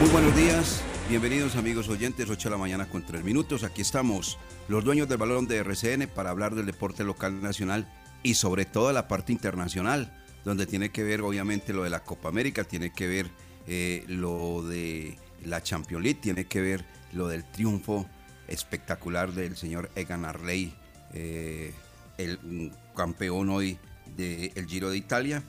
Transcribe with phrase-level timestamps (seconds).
[0.00, 3.64] Muy buenos días, bienvenidos amigos oyentes, 8 de la mañana con 3 minutos.
[3.64, 7.86] Aquí estamos, los dueños del balón de RCN, para hablar del deporte local nacional
[8.22, 10.10] y sobre todo la parte internacional,
[10.42, 13.30] donde tiene que ver obviamente lo de la Copa América, tiene que ver
[13.66, 18.08] eh, lo de la Champions League, tiene que ver lo del triunfo
[18.48, 20.72] espectacular del señor Egan Arley,
[21.12, 21.74] eh,
[22.16, 23.78] el mm, campeón hoy
[24.16, 25.42] del Giro de Italia.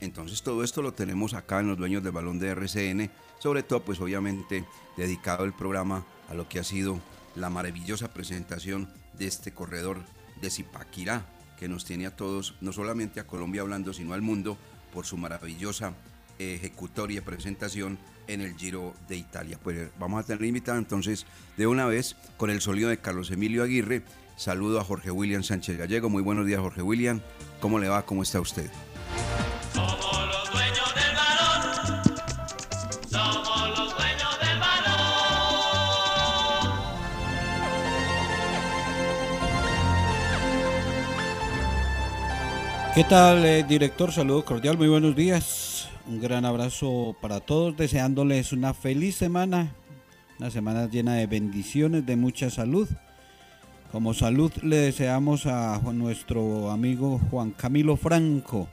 [0.00, 3.82] Entonces todo esto lo tenemos acá en los dueños del balón de RCN, sobre todo
[3.82, 4.64] pues obviamente
[4.96, 7.00] dedicado el programa a lo que ha sido
[7.34, 9.98] la maravillosa presentación de este corredor
[10.40, 11.26] de Zipaquirá,
[11.58, 14.56] que nos tiene a todos, no solamente a Colombia hablando, sino al mundo,
[14.92, 15.94] por su maravillosa
[16.38, 19.58] ejecutoria presentación en el Giro de Italia.
[19.62, 23.62] Pues vamos a tener invitado entonces de una vez con el sonido de Carlos Emilio
[23.62, 24.02] Aguirre.
[24.36, 26.08] Saludo a Jorge William Sánchez Gallego.
[26.08, 27.20] Muy buenos días, Jorge William.
[27.60, 28.06] ¿Cómo le va?
[28.06, 28.70] ¿Cómo está usted?
[42.92, 44.10] ¿Qué tal, eh, director?
[44.10, 45.88] Saludo cordial, muy buenos días.
[46.08, 49.72] Un gran abrazo para todos, deseándoles una feliz semana,
[50.40, 52.88] una semana llena de bendiciones, de mucha salud.
[53.92, 58.68] Como salud le deseamos a nuestro amigo Juan Camilo Franco,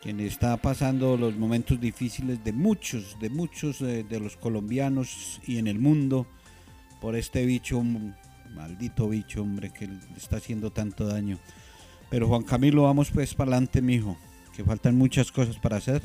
[0.00, 5.58] quien está pasando los momentos difíciles de muchos, de muchos eh, de los colombianos y
[5.58, 6.26] en el mundo
[6.98, 7.82] por este bicho,
[8.54, 9.86] maldito bicho, hombre, que
[10.16, 11.38] está haciendo tanto daño.
[12.10, 14.16] Pero Juan Camilo, vamos pues para adelante, mijo,
[14.56, 16.02] que faltan muchas cosas para hacer,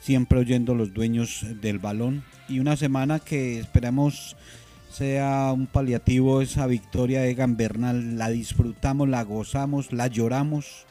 [0.00, 2.24] siempre oyendo los dueños del balón.
[2.48, 4.36] Y una semana que esperamos
[4.90, 10.86] sea un paliativo esa victoria de Egan Bernal, la disfrutamos, la gozamos, la lloramos,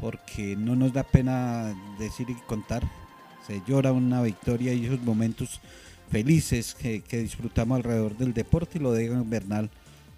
[0.00, 2.82] porque no nos da pena decir y contar,
[3.46, 5.60] se llora una victoria y esos momentos
[6.10, 9.70] felices que, disfrutamos alrededor del deporte y lo de Egan Bernal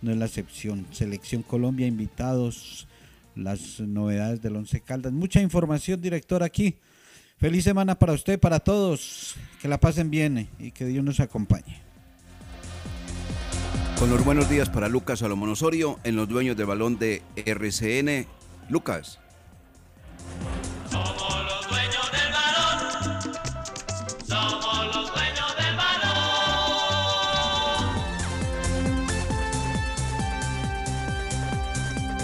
[0.02, 0.86] no es la excepción.
[0.90, 2.88] Selección Colombia, invitados,
[3.34, 5.12] las novedades del Once Caldas.
[5.12, 6.78] Mucha información, director, aquí.
[7.36, 9.34] Feliz semana para usted, para todos.
[9.60, 11.82] Que la pasen bien y que Dios nos acompañe.
[13.98, 18.26] Con los buenos días para Lucas Salomón Osorio en los dueños del balón de RCN.
[18.68, 19.18] Lucas.
[20.90, 23.22] Somos los dueños del balón.
[24.26, 26.14] Somos los dueños del balón.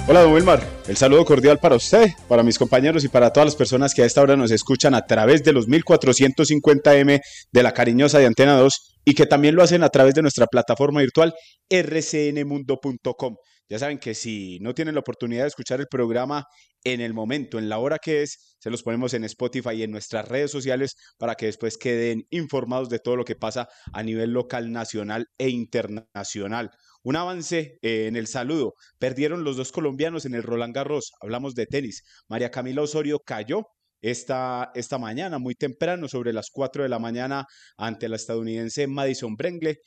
[0.09, 0.80] Hola, don Wilmar.
[0.91, 4.07] El saludo cordial para usted, para mis compañeros y para todas las personas que a
[4.07, 7.21] esta hora nos escuchan a través de los 1450M
[7.53, 10.49] de la cariñosa de Antena 2 y que también lo hacen a través de nuestra
[10.49, 11.33] plataforma virtual
[11.71, 13.37] rcnmundo.com.
[13.69, 16.47] Ya saben que si no tienen la oportunidad de escuchar el programa
[16.83, 19.93] en el momento, en la hora que es, se los ponemos en Spotify y en
[19.93, 24.33] nuestras redes sociales para que después queden informados de todo lo que pasa a nivel
[24.33, 26.73] local, nacional e internacional.
[27.03, 28.75] Un avance eh, en el saludo.
[28.99, 31.13] Perdieron los dos colombianos en el Roland Garros.
[31.21, 32.03] Hablamos de tenis.
[32.29, 33.67] María Camila Osorio cayó
[34.03, 39.37] esta, esta mañana, muy temprano, sobre las 4 de la mañana, ante la estadounidense Madison
[39.37, 39.79] Brengle.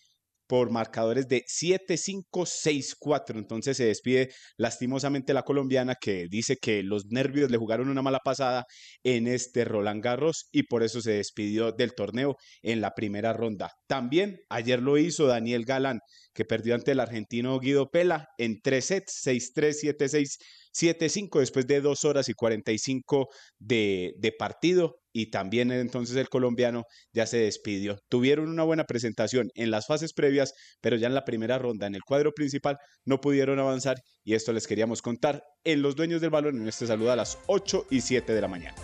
[0.48, 3.38] Por marcadores de 7-5-6-4.
[3.38, 8.19] Entonces se despide lastimosamente la colombiana que dice que los nervios le jugaron una mala
[8.19, 8.66] pasada
[9.04, 13.72] en este Roland Garros y por eso se despidió del torneo en la primera ronda.
[13.88, 16.00] También ayer lo hizo Daniel Galán,
[16.34, 20.38] que perdió ante el argentino Guido Pela en tres sets, 6-3, 7-6.
[20.74, 23.30] 7-5 después de dos horas y 45
[23.60, 28.00] de, de partido y también entonces el colombiano ya se despidió.
[28.10, 31.96] Tuvieron una buena presentación en las fases previas, pero ya en la primera ronda, en
[31.96, 36.31] el cuadro principal, no pudieron avanzar y esto les queríamos contar en Los Dueños del
[36.31, 38.75] Balón en este saludo a las 8 y 7 de la mañana.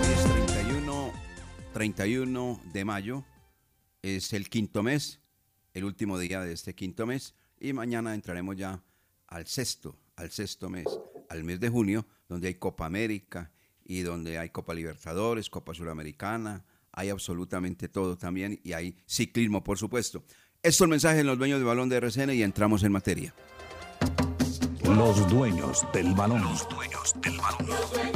[0.00, 1.12] Hoy es 31,
[1.72, 3.24] 31 de mayo,
[4.02, 5.20] es el quinto mes,
[5.72, 8.82] el último día de este quinto mes y mañana entraremos ya
[9.28, 10.86] al sexto, al sexto mes,
[11.28, 13.52] al mes de junio, donde hay Copa América
[13.84, 19.78] y donde hay Copa Libertadores, Copa Suramericana, hay absolutamente todo también y hay ciclismo, por
[19.78, 20.24] supuesto.
[20.62, 23.34] Esto es el mensaje en los dueños del balón de RCN y entramos en materia.
[24.82, 26.42] Los dueños del balón.
[26.42, 28.15] Los dueños del balón.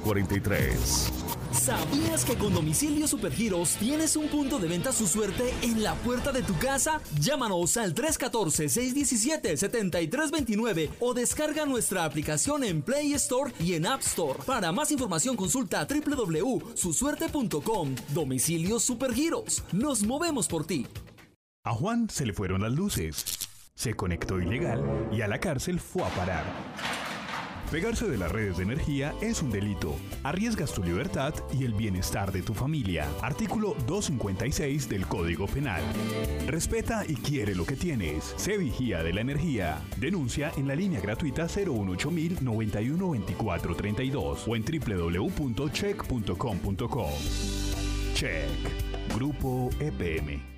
[0.00, 1.12] 43.
[1.52, 6.30] ¿Sabías que con Domicilio Supergiros tienes un punto de venta su suerte en la puerta
[6.32, 7.00] de tu casa?
[7.20, 14.38] Llámanos al 314-617-7329 o descarga nuestra aplicación en Play Store y en App Store.
[14.46, 17.94] Para más información consulta www.susuerte.com.
[18.14, 19.64] Domicilio Supergiros.
[19.72, 20.86] Nos movemos por ti.
[21.64, 23.24] A Juan se le fueron las luces.
[23.74, 26.44] Se conectó ilegal y a la cárcel fue a parar.
[27.70, 29.94] Pegarse de las redes de energía es un delito.
[30.22, 33.06] Arriesgas tu libertad y el bienestar de tu familia.
[33.20, 35.82] Artículo 256 del Código Penal.
[36.46, 38.32] Respeta y quiere lo que tienes.
[38.38, 39.82] Sé vigía de la energía.
[39.98, 42.10] Denuncia en la línea gratuita 018
[42.40, 47.08] 91 24 32 o en www.check.com.co.
[48.14, 48.48] Check.
[49.14, 50.57] Grupo EPM.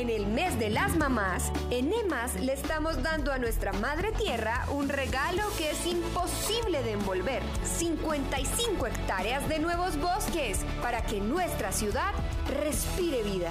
[0.00, 4.64] En el mes de las mamás, en EMAS le estamos dando a nuestra madre tierra
[4.70, 7.42] un regalo que es imposible de envolver.
[7.76, 12.14] 55 hectáreas de nuevos bosques para que nuestra ciudad
[12.48, 13.50] respire vida.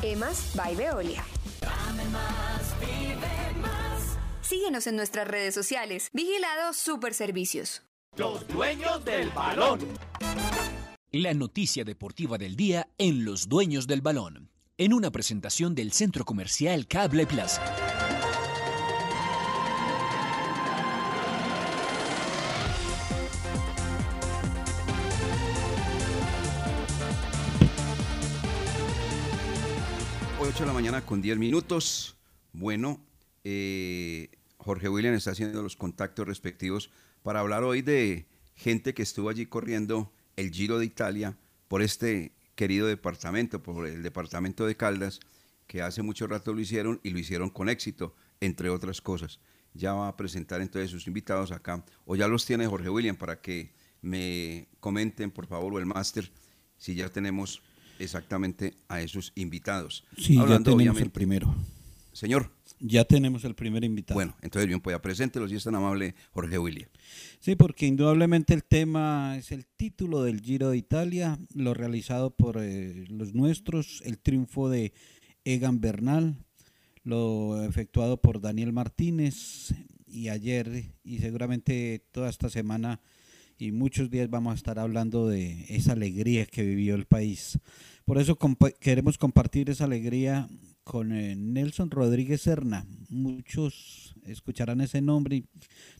[0.00, 1.22] EMAS by Veolia.
[4.40, 6.08] Síguenos en nuestras redes sociales.
[6.14, 7.82] Vigilado Super Servicios.
[8.16, 9.80] Los dueños del balón.
[11.12, 16.24] La noticia deportiva del día en Los Dueños del Balón en una presentación del Centro
[16.24, 17.62] Comercial Cable Plaza.
[30.40, 32.16] Ocho de la mañana con 10 minutos.
[32.54, 33.04] Bueno,
[33.44, 36.90] eh, Jorge William está haciendo los contactos respectivos
[37.22, 41.36] para hablar hoy de gente que estuvo allí corriendo el Giro de Italia
[41.68, 45.18] por este querido departamento, por el departamento de Caldas,
[45.66, 49.40] que hace mucho rato lo hicieron y lo hicieron con éxito, entre otras cosas.
[49.72, 53.40] Ya va a presentar entonces sus invitados acá, o ya los tiene Jorge William, para
[53.40, 56.30] que me comenten, por favor, o el máster,
[56.76, 57.62] si ya tenemos
[57.98, 60.04] exactamente a esos invitados.
[60.18, 61.54] Sí, Hablando, ya tenemos el primero.
[62.12, 62.50] Señor.
[62.80, 64.16] Ya tenemos el primer invitado.
[64.16, 66.88] Bueno, entonces bien, pues ya preséntelos y es tan amable Jorge William.
[67.38, 72.56] Sí, porque indudablemente el tema es el título del Giro de Italia, lo realizado por
[72.58, 74.94] eh, los nuestros, el triunfo de
[75.44, 76.36] Egan Bernal,
[77.04, 79.74] lo efectuado por Daniel Martínez
[80.06, 83.00] y ayer y seguramente toda esta semana
[83.58, 87.58] y muchos días vamos a estar hablando de esa alegría que vivió el país.
[88.06, 90.48] Por eso compa queremos compartir esa alegría
[90.90, 92.84] con eh, Nelson Rodríguez Serna.
[93.10, 95.44] Muchos escucharán ese nombre,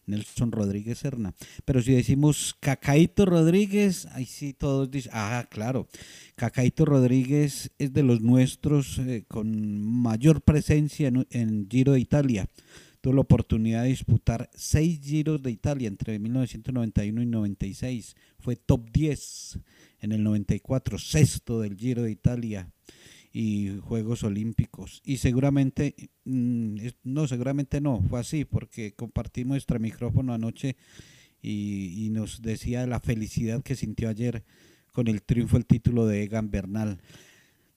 [0.06, 1.32] Nelson Rodríguez Serna.
[1.64, 5.86] Pero si decimos Cacaito Rodríguez, ahí sí todos dicen, ah, claro,
[6.34, 12.48] Cacaito Rodríguez es de los nuestros eh, con mayor presencia en, en Giro de Italia
[13.00, 18.16] tuvo la oportunidad de disputar seis giros de Italia entre 1991 y 96.
[18.40, 19.60] Fue top 10
[20.00, 22.68] en el 94, sexto del Giro de Italia
[23.32, 25.02] y Juegos Olímpicos.
[25.04, 25.94] Y seguramente,
[26.24, 30.76] mm, no, seguramente no, fue así, porque compartimos nuestro micrófono anoche
[31.42, 34.44] y, y nos decía la felicidad que sintió ayer
[34.92, 36.98] con el triunfo del título de Egan Bernal.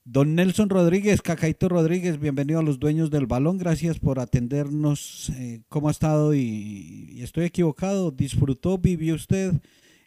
[0.06, 5.30] Don Nelson Rodríguez, Cacaito Rodríguez, bienvenido a los dueños del balón, gracias por atendernos.
[5.30, 6.34] Eh, ¿Cómo ha estado?
[6.34, 9.54] Y, estoy equivocado, ¿disfrutó, vivió usted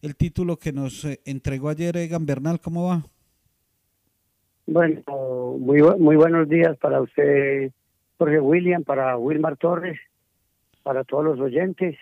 [0.04, 2.62] el título que nos eh, entregó ayer Egan Bernal?
[2.62, 3.08] ¿Cómo va?
[4.68, 5.02] Bueno,
[5.60, 7.72] muy, muy buenos días para usted,
[8.18, 9.98] Jorge William, para Wilmar Torres,
[10.84, 11.98] para todos los oyentes.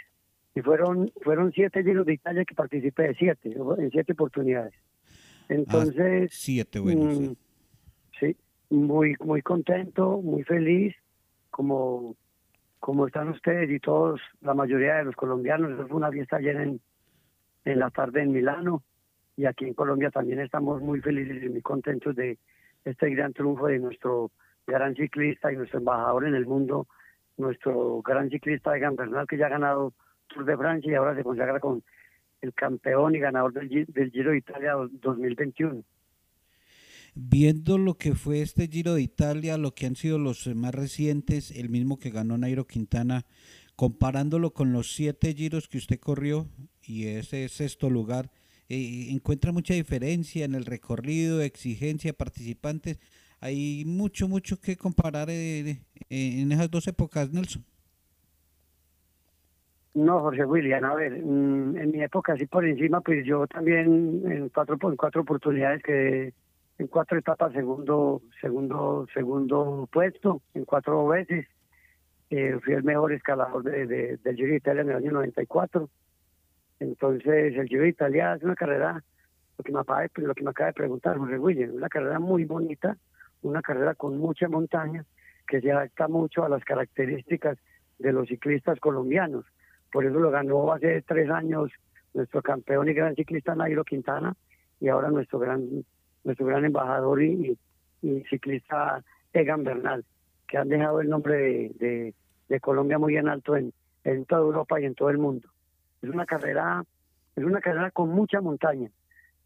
[0.56, 4.74] Y fueron fueron siete giros de Italia que participé de siete, en siete oportunidades.
[4.74, 7.04] Ah, Entonces, siete, bueno.
[7.04, 7.36] mm,
[8.20, 8.36] sí,
[8.72, 10.96] muy muy contento, muy feliz,
[11.52, 12.16] como
[12.80, 15.72] como están ustedes y todos, la mayoría de los colombianos.
[15.72, 16.82] Eso fue una fiesta ayer en,
[17.66, 18.82] en la tarde en Milano
[19.38, 22.38] y aquí en Colombia también estamos muy felices y muy contentos de
[22.84, 24.32] este gran triunfo de nuestro
[24.68, 26.88] gran ciclista y nuestro embajador en el mundo,
[27.38, 29.94] nuestro gran ciclista Egan Bernal, que ya ha ganado
[30.28, 31.84] Tour de Francia y ahora se consagra con
[32.42, 35.84] el campeón y ganador del, del Giro de Italia 2021.
[37.18, 40.76] Viendo lo que fue este Giro de Italia, lo que han sido los eh, más
[40.76, 43.26] recientes, el mismo que ganó Nairo Quintana,
[43.76, 46.48] comparándolo con los siete giros que usted corrió
[46.82, 48.32] y ese sexto lugar,
[48.70, 53.00] eh, encuentra mucha diferencia en el recorrido, exigencia, participantes.
[53.42, 55.78] Hay mucho, mucho que comparar eh, eh,
[56.10, 57.64] en esas dos épocas, Nelson.
[59.94, 64.24] No, Jorge William, a ver, mm, en mi época así por encima, pues yo también
[64.30, 66.34] en cuatro, en cuatro oportunidades que
[66.78, 71.48] en cuatro etapas segundo, segundo, segundo puesto, en cuatro veces.
[72.30, 75.90] Eh, fui el mejor escalador de, de- del Giro de Italia en el año 94.
[76.80, 79.02] Entonces, el Giro de Italia es una carrera,
[79.58, 82.20] lo que me acaba de, lo que me acaba de preguntar Jorge William, una carrera
[82.20, 82.98] muy bonita,
[83.42, 85.06] una carrera con mucha montaña,
[85.48, 87.58] que se adapta mucho a las características
[88.00, 89.46] de los ciclistas colombianos.
[89.92, 91.72] Por eso lo ganó hace tres años
[92.14, 94.36] nuestro campeón y gran ciclista Nairo Quintana
[94.80, 95.86] y ahora nuestro gran
[96.24, 97.58] nuestro gran embajador y,
[98.30, 100.04] ciclista Egan Bernal,
[100.48, 102.14] que han dejado el nombre de, de-
[102.50, 105.50] de Colombia muy en alto en, en toda Europa y en todo el mundo.
[106.06, 106.84] Es una carrera,
[107.36, 108.90] es una carrera con mucha montaña.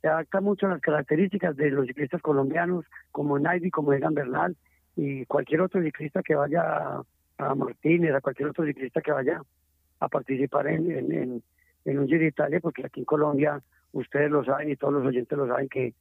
[0.01, 4.57] Se adapta mucho a las características de los ciclistas colombianos, como Nairo, como Egan Bernal,
[4.97, 7.01] y cualquier otro ciclista que vaya
[7.37, 9.41] a, Martínez, a cualquier otro ciclista que vaya
[10.01, 10.91] a participar en,
[11.85, 13.61] en, un Giro de Italia, porque aquí en Colombia,
[13.93, 15.93] ustedes lo saben y todos los oyentes lo saben, que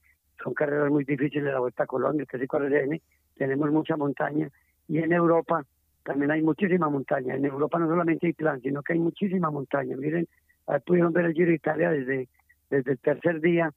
[0.42, 3.00] son carreras muy difíciles la Vuelta a Colombia, el clásico RCN,
[3.36, 4.50] tenemos mucha montaña,
[4.88, 5.64] y en Europa
[6.02, 7.36] también hay muchísima montaña.
[7.36, 9.96] En Europa no solamente hay plan, sino que hay muchísima montaña.
[9.96, 10.26] Miren,
[10.84, 12.28] pudieron ver el Giro de Italia desde,
[12.70, 13.72] desde el tercer día,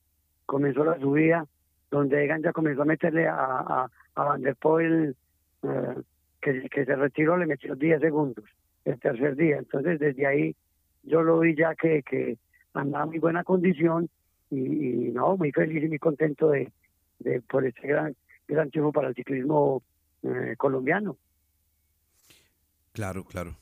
[0.45, 1.47] comenzó la subida,
[1.89, 5.15] donde Egan ya comenzó a meterle a, a, a Van der Poel,
[5.63, 5.95] eh,
[6.41, 8.45] que, que se retiró, le metió 10 segundos
[8.85, 9.57] el tercer día.
[9.57, 10.55] Entonces, desde ahí
[11.03, 12.37] yo lo vi ya que, que
[12.73, 14.09] andaba en muy buena condición
[14.49, 16.71] y, y no, muy feliz y muy contento de,
[17.19, 18.15] de por este gran,
[18.47, 19.83] gran triunfo para el ciclismo
[20.23, 21.17] eh, colombiano.
[22.93, 23.55] Claro, claro.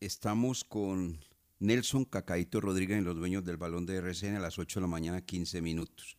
[0.00, 1.18] Estamos con
[1.60, 4.86] Nelson Cacaito Rodríguez en los dueños del balón de RCN a las 8 de la
[4.86, 6.16] mañana, 15 minutos.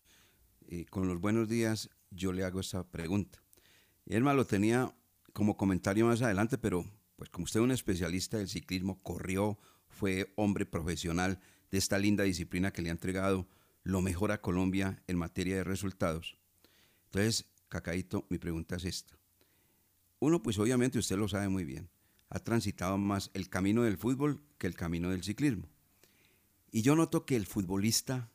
[0.68, 3.44] Eh, con los buenos días, yo le hago esta pregunta.
[4.06, 4.96] Elma lo tenía
[5.34, 9.58] como comentario más adelante, pero pues como usted es un especialista del ciclismo, corrió,
[9.88, 11.40] fue hombre profesional
[11.72, 13.48] de esta linda disciplina que le ha entregado
[13.82, 16.38] lo mejor a Colombia en materia de resultados.
[17.06, 19.18] Entonces, Cacaito, mi pregunta es esta.
[20.20, 21.90] Uno, pues obviamente usted lo sabe muy bien,
[22.30, 25.68] ha transitado más el camino del fútbol que el camino del ciclismo.
[26.72, 28.30] Y yo noto que el futbolista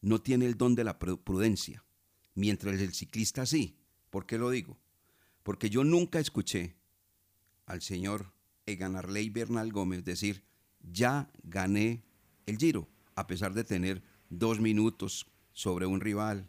[0.00, 1.84] no tiene el don de la pru- prudencia,
[2.36, 3.76] mientras el ciclista sí.
[4.08, 4.78] ¿Por qué lo digo?
[5.42, 6.76] Porque yo nunca escuché
[7.66, 8.32] al señor
[8.66, 10.44] Egan Arley Bernal Gómez decir,
[10.80, 12.04] ya gané
[12.46, 12.86] el Giro,
[13.16, 14.00] a pesar de tener
[14.30, 16.48] dos minutos sobre un rival,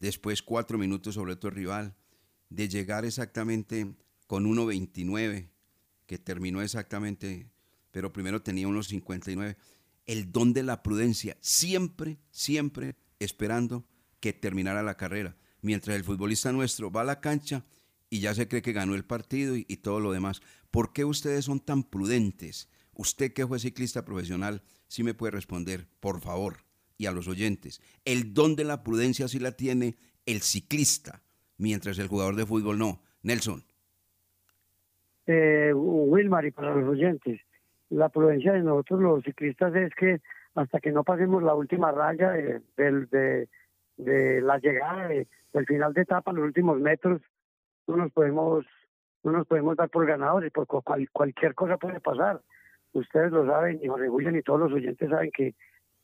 [0.00, 1.94] después cuatro minutos sobre otro rival,
[2.48, 3.94] de llegar exactamente
[4.26, 5.50] con 1.29,
[6.06, 7.50] que terminó exactamente,
[7.98, 9.56] pero primero tenía unos 59.
[10.06, 13.88] El don de la prudencia, siempre, siempre esperando
[14.20, 15.34] que terminara la carrera.
[15.62, 17.64] Mientras el futbolista nuestro va a la cancha
[18.08, 20.42] y ya se cree que ganó el partido y, todo lo demás.
[20.70, 22.68] ¿Por qué ustedes son tan prudentes?
[22.94, 26.58] Usted que fue ciclista profesional, sí me puede responder, por favor,
[26.98, 27.82] y a los oyentes.
[28.04, 31.24] El don de la prudencia sí la tiene el ciclista,
[31.56, 33.02] mientras el jugador de fútbol no.
[33.22, 33.64] Nelson.
[35.26, 37.40] Eh, Wilmar, y para los oyentes,
[37.90, 40.20] la prudencia de nosotros los ciclistas es que
[40.54, 43.48] hasta que no pasemos la última raya de, del- de,
[43.96, 47.20] de la llegada, de- del final de etapa, los últimos metros,
[47.86, 48.66] no nos podemos
[49.24, 52.40] no nos podemos dar por ganadores, porque cual- cualquier cosa puede pasar.
[52.92, 55.54] Ustedes lo saben, y Jorge William y todos los oyentes saben que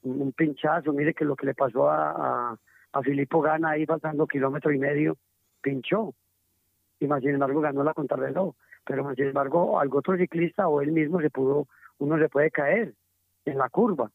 [0.02, 2.10] un pinchazo, mire que lo que le pasó a,
[2.50, 2.56] a,
[2.92, 5.16] a Filippo Gana ahí faltando kilómetro y medio,
[5.62, 6.12] pinchó.
[7.00, 8.54] Y más sin embargo ganó la contrarreloj.
[8.86, 11.66] Pero sin embargo, algún otro ciclista o él mismo se pudo,
[11.98, 12.94] uno se puede caer
[13.44, 14.10] en la curva.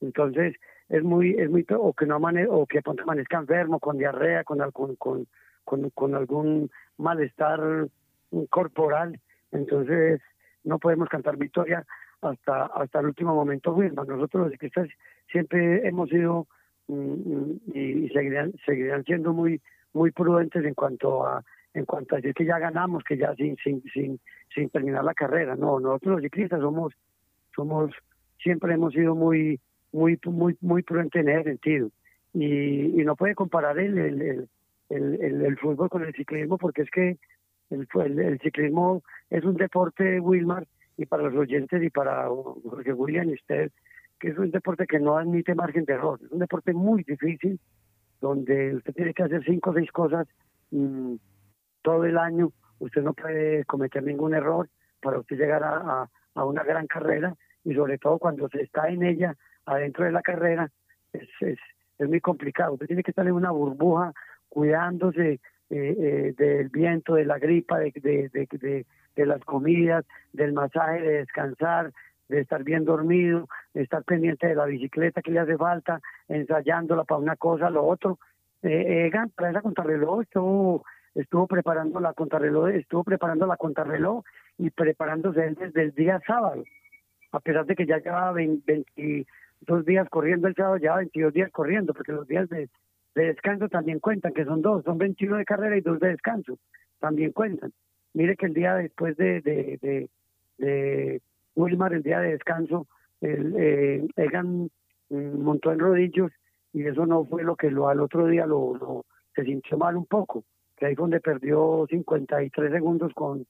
[0.00, 0.56] Entonces,
[0.88, 4.60] es muy, es muy, o que no amane, o que amanezca enfermo, con diarrea, con,
[4.60, 5.26] algún- con,
[5.64, 7.88] con, con algún malestar
[8.50, 9.18] corporal.
[9.52, 10.20] Entonces,
[10.64, 11.84] no podemos cantar victoria
[12.20, 14.04] hasta, hasta el último momento, Wilma.
[14.04, 14.88] Nosotros los ciclistas
[15.30, 16.46] siempre hemos sido
[16.88, 19.60] mm, mm, y, y seguirán, seguirán siendo muy,
[19.92, 23.56] muy prudentes en cuanto a en cuanto a decir que ya ganamos, que ya sin,
[23.56, 24.20] sin, sin,
[24.54, 25.56] sin terminar la carrera.
[25.56, 26.92] No, nosotros los ciclistas somos,
[27.54, 27.90] somos,
[28.42, 29.58] siempre hemos sido muy,
[29.92, 31.90] muy, muy, muy prudentes en ese sentido.
[32.34, 34.48] Y, y no puede comparar el, el,
[34.90, 37.18] el, el, fútbol con el ciclismo porque es que
[37.70, 37.86] el,
[38.18, 43.34] el, ciclismo es un deporte, Wilmar, y para los oyentes y para Jorge William y
[43.34, 43.70] usted,
[44.20, 46.20] que es un deporte que no admite margen de error.
[46.22, 47.58] Es un deporte muy difícil
[48.20, 50.28] donde usted tiene que hacer cinco o seis cosas
[50.70, 51.14] mm,
[51.82, 52.52] todo el año.
[52.78, 54.68] Usted no puede cometer ningún error
[55.00, 57.34] para usted llegar a, una gran carrera
[57.64, 59.36] y sobre todo cuando se está en ella,
[59.66, 60.70] adentro de la carrera,
[61.12, 61.58] es, es,
[62.08, 62.72] muy complicado.
[62.72, 64.12] Usted tiene que estar en una burbuja
[64.48, 68.84] cuidándose eh, eh, del viento, de la gripa, de, de, de,
[69.14, 71.92] de- las comidas, del masaje, de descansar,
[72.28, 77.04] de estar bien dormido, de estar pendiente de la bicicleta que le hace falta, ensayándola
[77.04, 78.18] para una cosa, lo otro.
[78.62, 80.24] Eh, Egan, para esa contrarreloj
[81.14, 84.22] estuvo preparando la contrarreloj, estuvo preparando la contrarreloj
[84.58, 86.64] y preparándose él desde el día sábado,
[87.32, 88.62] a pesar de que ya llevaba 20
[89.64, 92.68] 22 días corriendo el sábado, ya 22 días corriendo, porque los días de,
[93.14, 96.58] de descanso también cuentan, que son dos, son 21 de carrera y dos de descanso,
[96.98, 97.72] también cuentan.
[98.14, 100.10] Mire que el día después de, de, de,
[100.58, 101.20] de
[101.54, 102.88] Wilmar, el día de descanso,
[103.20, 104.68] el, eh, Egan
[105.10, 106.32] mm, montó en rodillos
[106.72, 109.96] y eso no fue lo que lo al otro día lo, lo- se sintió mal
[109.96, 110.44] un poco,
[110.82, 113.46] que ahí fue donde perdió 53 segundos con,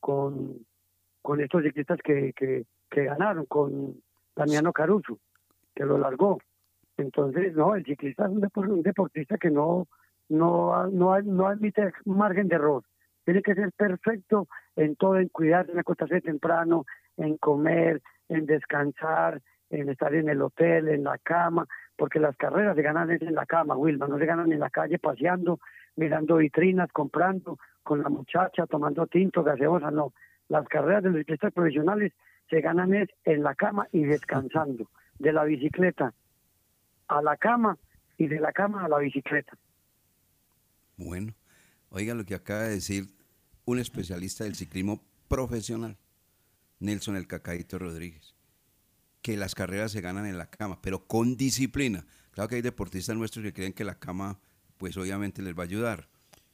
[0.00, 3.94] con, estos ciclistas que, que, ganaron, con
[4.36, 5.18] Damiano Caruso,
[5.74, 6.42] que lo largó.
[6.98, 9.88] Entonces, no, el ciclista es un, depor- un deportista que no,
[10.28, 12.82] no, no, no admite margen de error.
[13.24, 16.84] Tiene que ser perfecto en todo, en cuidarse, en acostarse temprano,
[17.16, 21.66] en comer, en descansar, en estar en el hotel, en la cama,
[21.96, 24.98] porque las carreras se ganan en la cama, Wilma, no se ganan en la calle
[24.98, 25.60] paseando,
[25.96, 30.12] mirando vitrinas, comprando con la muchacha, tomando tinto, gaseosa, no.
[30.48, 32.12] Las carreras de los ciclistas profesionales
[32.50, 32.92] se ganan
[33.24, 36.12] en la cama y descansando, de la bicicleta
[37.08, 37.78] a la cama
[38.18, 39.56] y de la cama a la bicicleta.
[40.96, 41.34] Bueno,
[41.90, 43.06] oiga lo que acaba de decir
[43.64, 45.96] un especialista del ciclismo profesional,
[46.80, 48.34] Nelson el Cacaíto Rodríguez,
[49.22, 52.04] que las carreras se ganan en la cama, pero con disciplina.
[52.30, 54.38] Claro que hay deportistas nuestros que creen que la cama,
[54.84, 56.06] pues obviamente les va a ayudar,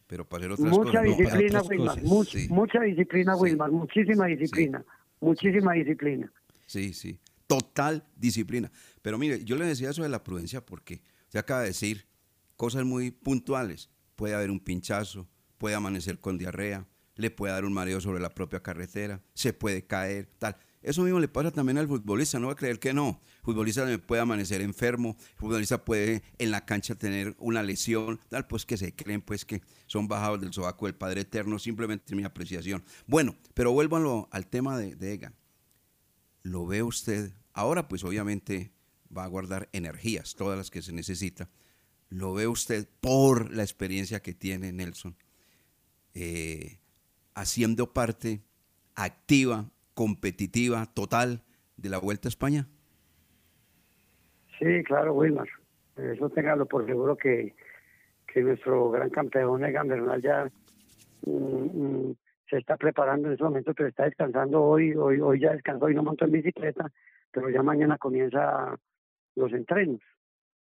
[0.07, 1.03] pero para hacer otras Mucha cosas.
[1.05, 2.05] no, disciplina, otras Wilmar, cosas.
[2.05, 4.85] much- Sí, mucha disciplina, Wilmar, muchísima disciplina,
[5.21, 6.33] muchísima disciplina.
[6.64, 8.71] sí, sí, total disciplina.
[9.03, 12.07] Pero mire, yo le decía eso de la prudencia porque se acaba de decir
[12.55, 13.90] cosas muy puntuales.
[14.14, 15.27] Puede haber un pinchazo,
[15.59, 19.88] puede amanecer con diarrea, le puede dar un mareo sobre la propia carretera, se puede
[19.88, 20.57] caer, tal.
[20.83, 23.21] Eso mismo le pasa también al futbolista, no va a creer que no.
[23.38, 28.47] El futbolista puede amanecer enfermo, el futbolista puede en la cancha tener una lesión, tal,
[28.47, 32.25] pues que se creen pues que son bajados del sobaco del Padre Eterno, simplemente mi
[32.25, 32.83] apreciación.
[33.07, 35.35] Bueno, pero vuélvanlo al tema de, de Egan.
[36.43, 38.73] Lo ve usted, ahora pues obviamente
[39.14, 41.51] va a guardar energías, todas las que se necesita.
[42.09, 45.16] Lo ve usted por la experiencia que tiene Nelson,
[46.14, 46.81] eh,
[47.35, 48.43] haciendo parte
[48.95, 51.42] activa, competitiva, total
[51.76, 52.66] de la Vuelta a España.
[54.58, 55.46] Sí, claro, Wilmar.
[55.94, 57.54] Eso téngalo por seguro que,
[58.26, 60.50] que nuestro gran campeón Egan Bernal ya
[61.26, 62.16] mm, mm,
[62.48, 65.94] se está preparando en ese momento, pero está descansando hoy, hoy, hoy ya descansó y
[65.94, 66.90] no montó en bicicleta,
[67.30, 68.74] pero ya mañana comienza
[69.36, 70.00] los entrenos,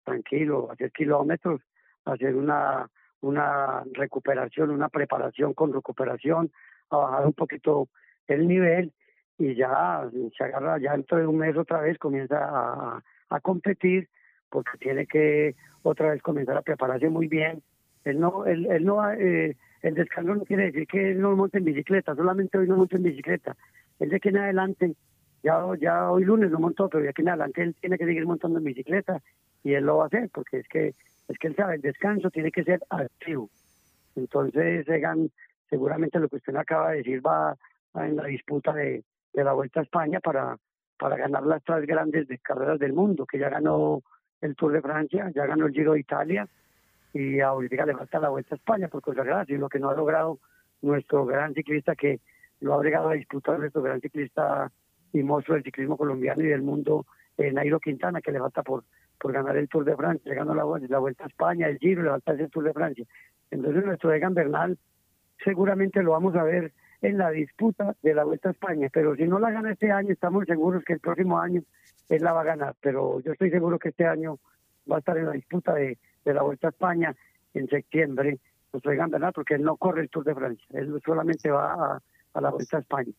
[0.03, 1.61] tranquilo, hacer kilómetros,
[2.05, 2.89] hacer una,
[3.21, 6.51] una recuperación, una preparación con recuperación,
[6.89, 7.87] a bajar un poquito
[8.27, 8.91] el nivel
[9.39, 14.09] y ya se agarra, ya dentro de un mes otra vez comienza a, a competir
[14.49, 17.61] porque tiene que otra vez comenzar a prepararse muy bien.
[18.03, 21.57] Él no, él, él no, eh, el descanso no quiere decir que él no monte
[21.57, 23.55] en bicicleta, solamente hoy no monta en bicicleta.
[23.99, 24.95] Él de aquí en adelante,
[25.43, 28.25] ya, ya hoy lunes no montó, pero de aquí en adelante él tiene que seguir
[28.25, 29.21] montando en bicicleta
[29.63, 30.95] y él lo va a hacer porque es que
[31.27, 33.49] es que él sabe, el descanso tiene que ser activo.
[34.15, 35.29] Entonces, Egan,
[35.69, 37.57] seguramente lo que usted acaba de decir va
[37.95, 39.03] en la disputa de,
[39.37, 40.57] de la Vuelta a España para,
[40.97, 44.01] para ganar las tres grandes de carreras del mundo, que ya ganó
[44.41, 46.47] el Tour de Francia, ya ganó el Giro de Italia
[47.13, 49.95] y ahorita le falta la Vuelta a España por cosas y lo que no ha
[49.95, 50.39] logrado
[50.81, 52.19] nuestro gran ciclista que
[52.61, 54.71] lo ha obligado a disputar nuestro gran ciclista
[55.13, 57.05] y monstruo del ciclismo colombiano y del mundo,
[57.37, 58.85] eh, Nairo Quintana, que le falta por,
[59.19, 62.01] por ganar el Tour de Francia, le ganó la, la Vuelta a España, el Giro,
[62.01, 63.05] le falta el Tour de Francia.
[63.51, 64.79] Entonces nuestro Egan Bernal
[65.43, 69.23] seguramente lo vamos a ver en la disputa de la Vuelta a España, pero si
[69.23, 71.61] no la gana este año, estamos seguros que el próximo año
[72.09, 74.39] él la va a ganar, pero yo estoy seguro que este año
[74.89, 77.15] va a estar en la disputa de, de la Vuelta a España
[77.53, 78.39] en septiembre,
[78.71, 79.31] pues oigan, ¿verdad?
[79.33, 82.01] Porque él no corre el Tour de Francia, él solamente va
[82.33, 83.11] a la Vuelta a España.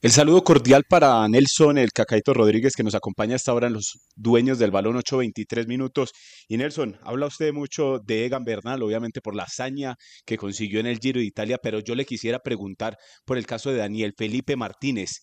[0.00, 3.98] El saludo cordial para Nelson, el Cacaito Rodríguez, que nos acompaña hasta ahora en los
[4.14, 6.12] dueños del balón, 8.23 minutos.
[6.46, 10.86] Y Nelson, habla usted mucho de Egan Bernal, obviamente por la hazaña que consiguió en
[10.86, 14.54] el Giro de Italia, pero yo le quisiera preguntar por el caso de Daniel Felipe
[14.54, 15.20] Martínez.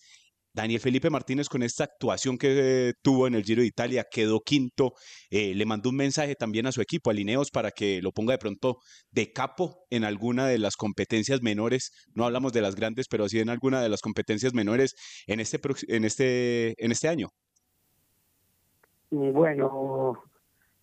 [0.56, 4.94] Daniel Felipe Martínez con esta actuación que tuvo en el Giro de Italia quedó quinto,
[5.30, 8.32] eh, le mandó un mensaje también a su equipo, a Lineos, para que lo ponga
[8.32, 8.78] de pronto
[9.10, 13.38] de capo en alguna de las competencias menores, no hablamos de las grandes, pero sí
[13.38, 14.94] en alguna de las competencias menores
[15.26, 17.28] en este, en este, en este año.
[19.10, 20.22] Bueno,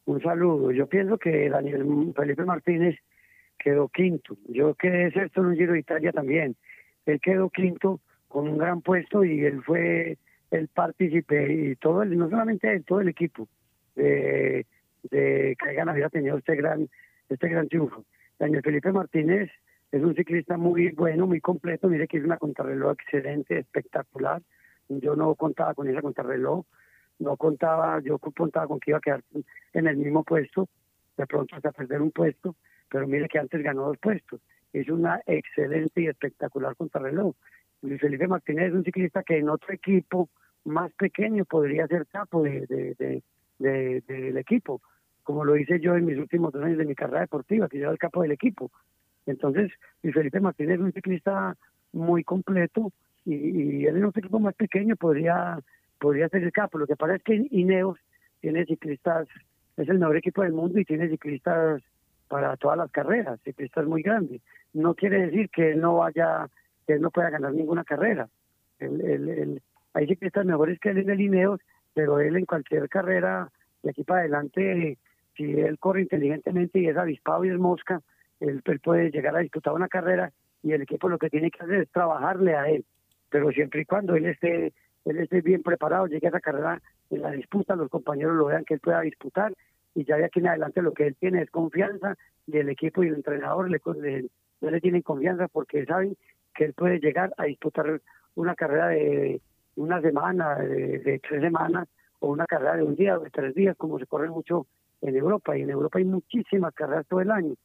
[0.05, 0.71] un saludo.
[0.71, 2.99] Yo pienso que Daniel Felipe Martínez
[3.57, 4.37] quedó quinto.
[4.49, 6.55] Yo quedé sexto en un Giro de Italia también.
[7.07, 8.01] Él quedó quinto
[8.33, 10.17] con un gran puesto y él fue
[10.49, 13.47] el partícipe y todo el, no solamente él, todo el equipo
[13.95, 14.65] de,
[15.03, 16.89] de que hayan había tenido este gran,
[17.29, 18.03] este gran triunfo.
[18.39, 19.51] Daniel Felipe Martínez
[19.91, 24.41] es un ciclista muy bueno, muy completo, mire que es una contrarreloj excelente, espectacular.
[24.89, 26.65] Yo no contaba con esa contrarreloj,
[27.19, 29.21] no contaba, yo contaba con que iba a quedar
[29.73, 30.67] en el mismo puesto,
[31.17, 32.55] de pronto hasta perder un puesto,
[32.89, 34.41] pero mire que antes ganó dos puestos.
[34.73, 37.35] Es una excelente y espectacular contrarreloj.
[37.83, 40.29] Luis Felipe Martínez es un ciclista que en otro equipo
[40.63, 43.21] más pequeño podría ser capo de,
[43.59, 44.81] del equipo,
[45.21, 47.83] como lo hice yo en mis últimos dos años de mi carrera deportiva, que yo
[47.83, 48.71] era el capo del equipo.
[49.25, 51.57] Entonces, Luis Felipe Martínez es un ciclista
[51.91, 52.91] muy completo
[53.25, 55.59] y, él en otro equipo más pequeño podría,
[55.99, 56.77] podría ser el capo.
[56.77, 57.99] Lo que pasa es que Ineos
[58.39, 59.27] tiene ciclistas,
[59.75, 61.81] es el mejor equipo del mundo y tiene ciclistas
[62.29, 64.41] para todas las carreras, ciclistas muy grandes.
[64.71, 66.49] No quiere decir que no vaya
[66.85, 68.27] que él no pueda ganar ninguna carrera.
[68.79, 69.61] El, el, el,
[69.93, 71.59] hay ciclistas mejores que él en el Ineos,
[71.93, 73.49] pero él en cualquier carrera
[73.83, 74.97] de aquí para adelante,
[75.35, 78.01] si él corre inteligentemente y es avispado y es mosca,
[78.39, 80.31] él, puede llegar a disputar una carrera
[80.63, 82.85] y el equipo lo que tiene que hacer es trabajarle a él.
[83.29, 84.73] Pero siempre y cuando él esté,
[85.05, 88.65] él esté bien preparado, llegue a esa carrera en la disputa, los compañeros lo vean
[88.65, 89.53] que él pueda disputar
[89.95, 92.15] y ya de aquí en adelante lo que él tiene es confianza
[92.47, 96.15] y el equipo y el entrenador le, le, le tienen confianza porque saben
[96.53, 98.01] que él puede llegar a disputar
[98.35, 99.41] una carrera de
[99.75, 101.87] una semana, de, tres semanas,
[102.19, 104.67] o una carrera de un día o de tres días, como se corre mucho
[105.01, 105.57] en Europa.
[105.57, 107.55] Y en Europa hay muchísimas carreras todo el año,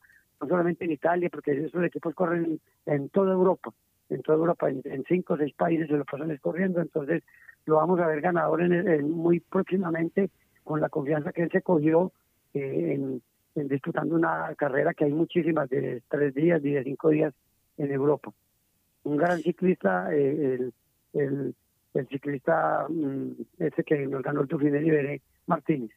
[0.40, 3.72] no solamente en Italia, porque esos equipos corren en toda Europa,
[4.09, 6.81] en toda Europa, en, cinco o seis países se lo pasan corriendo.
[6.81, 7.22] Entonces
[7.66, 10.31] lo vamos a ver ganador en, muy próximamente
[10.64, 12.12] con la confianza que él se cogió
[12.55, 13.22] eh, en,
[13.55, 17.35] en disputando una carrera que hay muchísimas de tres días y de cinco días
[17.77, 18.33] en Europa
[19.04, 20.70] un gran ciclista, eh,
[21.14, 21.54] el,
[21.94, 25.90] el, ciclista mm, ese que nos ganó el Tour de Liberé, Martínez.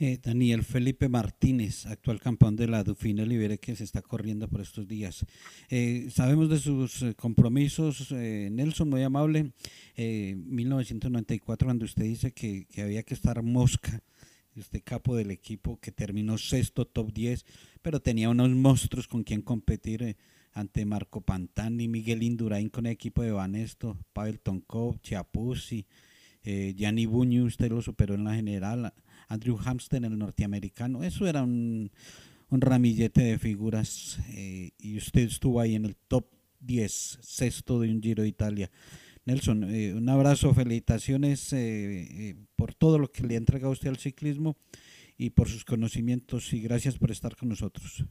[0.00, 4.60] Eh, Daniel Felipe Martínez, actual campeón de la Dauphiné Libere que se está corriendo por
[4.60, 5.26] estos días.
[5.70, 9.52] Eh, sabemos de sus compromisos, Nelson, muy amable,
[9.96, 14.00] 1994, cuando usted dice que, que, había que estar mosca,
[14.54, 17.44] este capo del equipo que terminó sexto, top 10,
[17.82, 20.16] pero tenía unos monstruos con quien competir
[20.52, 25.86] ante Marco Pantani, Miguel Indurain con el equipo de Banesto, Pavel Tonkov, Chiapuzzi,
[26.42, 28.92] eh, Gianni Buño, usted lo superó en la general,
[29.28, 31.90] Andrew Hamsten, el norteamericano, eso era un,
[32.50, 36.26] ramillete de figuras eh, y usted estuvo ahí en el top
[36.60, 38.70] 10, sexto de un Giro de Italia.
[39.26, 41.54] Nelson, eh, un abrazo, felicitaciones
[42.56, 44.56] por todo lo que le ha entregado usted al ciclismo
[45.18, 48.04] y por sus conocimientos y gracias por estar con nosotros.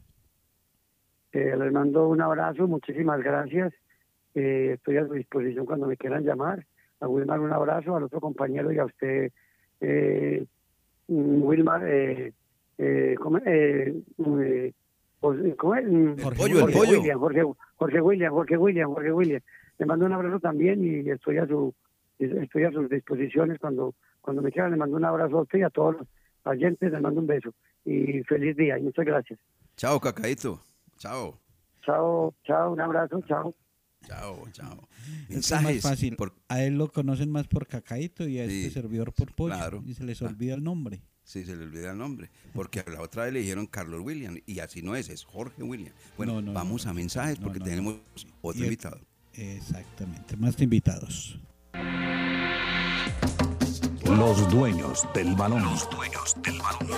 [1.34, 3.74] Eh, les mando un abrazo, muchísimas gracias.
[4.36, 6.66] Eh, estoy a su disposición cuando me quieran llamar.
[7.00, 9.32] A Wilmar un abrazo, al otro compañero y a usted,
[9.82, 10.46] eh,
[11.08, 11.82] Wilmar.
[11.88, 12.34] Eh,
[12.80, 13.94] eh, ¿cómo, eh,
[14.42, 14.74] eh,
[15.20, 15.86] José- ¿cómo es?
[16.22, 17.00] Jorge pollo, el Jorge pollo.
[17.00, 17.44] William, Jorge,
[17.76, 19.42] Jorge William, Jorge William, Jorge William.
[19.80, 21.74] Le mando un abrazo también y estoy a su
[22.20, 24.72] estoy a sus disposiciones cuando cuando me quieran.
[24.72, 26.08] Le mando un abrazo a usted y a todos los
[26.46, 26.92] oyentes.
[26.92, 27.54] Les mando un beso
[27.86, 29.40] y feliz día y muchas gracias.
[29.76, 30.62] Chao, Cacaíto.
[30.98, 31.40] Chao.
[31.86, 33.56] Chao, chao, un abrazo, chao.
[34.06, 34.88] Chao, chao.
[35.30, 35.82] Es más Mensajes.
[35.82, 36.16] fácil.
[36.16, 39.56] por- A él lo conocen más por Cacaíto y a Sí, este servidor por Pollo.
[39.56, 39.84] claro.
[39.86, 40.26] Y se les Ah.
[40.28, 41.02] olvida el nombre.
[41.24, 42.30] Sí, se le olvida el nombre.
[42.54, 44.38] Porque a la otra vez le dijeron Carlos William.
[44.46, 45.94] Y así no es, es Jorge William.
[46.16, 47.98] Bueno, No, no, vamos a mensajes porque no, tenemos
[48.42, 49.00] otro invitado.
[49.34, 50.38] Exactamente.
[50.38, 51.40] Más invitados.
[54.06, 55.64] Los dueños del balón.
[55.64, 56.98] Los dueños del balón.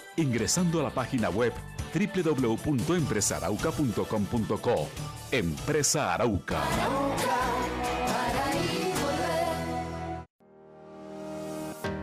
[0.17, 1.53] ingresando a la página web
[1.93, 4.87] www.empresarauca.com.co.
[5.31, 6.61] Empresa Arauca.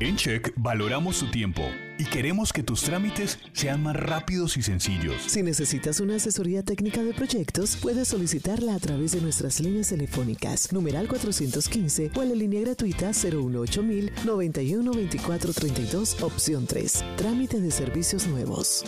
[0.00, 1.62] En Check valoramos su tiempo
[1.98, 5.16] y queremos que tus trámites sean más rápidos y sencillos.
[5.26, 10.72] Si necesitas una asesoría técnica de proyectos, puedes solicitarla a través de nuestras líneas telefónicas,
[10.72, 17.04] numeral 415 o en la línea gratuita 018000 91 24 32, opción 3.
[17.16, 18.84] Trámite de servicios nuevos.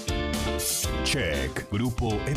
[1.03, 2.37] Check, Grupo E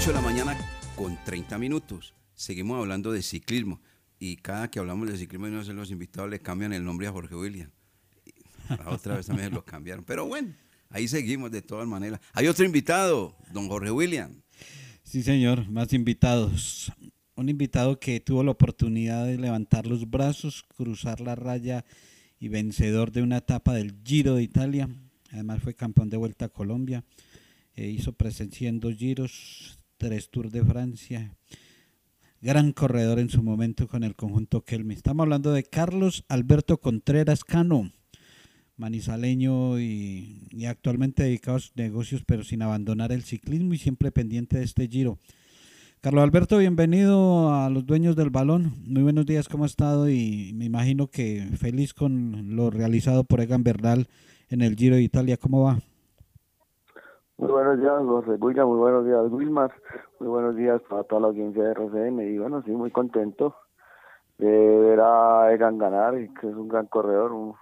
[0.00, 0.56] 8 de la mañana
[0.96, 2.14] con 30 minutos.
[2.32, 3.82] Seguimos hablando de ciclismo.
[4.18, 7.12] Y cada que hablamos de ciclismo y no los invitados le cambian el nombre a
[7.12, 7.70] Jorge William.
[8.70, 10.02] La otra vez también lo cambiaron.
[10.06, 10.54] Pero bueno,
[10.88, 12.18] ahí seguimos de todas maneras.
[12.32, 14.40] Hay otro invitado, don Jorge William.
[15.02, 16.90] Sí, señor, más invitados.
[17.34, 21.84] Un invitado que tuvo la oportunidad de levantar los brazos, cruzar la raya
[22.38, 24.88] y vencedor de una etapa del Giro de Italia.
[25.30, 27.04] Además fue campeón de Vuelta a Colombia.
[27.74, 31.36] Eh, hizo presencia en dos giros, tres Tours de Francia.
[32.40, 34.94] Gran corredor en su momento con el conjunto Kelme.
[34.94, 37.92] Estamos hablando de Carlos Alberto Contreras Cano,
[38.78, 44.10] manizaleño y, y actualmente dedicado a sus negocios, pero sin abandonar el ciclismo y siempre
[44.10, 45.18] pendiente de este giro.
[46.00, 48.72] Carlos Alberto, bienvenido a los dueños del balón.
[48.86, 50.08] Muy buenos días, ¿cómo ha estado?
[50.08, 54.08] Y me imagino que feliz con lo realizado por Egan Bernal
[54.48, 55.36] en el Giro de Italia.
[55.36, 55.78] ¿Cómo va?
[57.40, 59.72] Muy buenos días, José William, muy buenos días, Wilmar,
[60.18, 63.56] muy buenos días para toda la audiencia de RCN y bueno, sí, muy contento
[64.36, 67.54] de ver a Egan ganar, que es un gran corredor, un-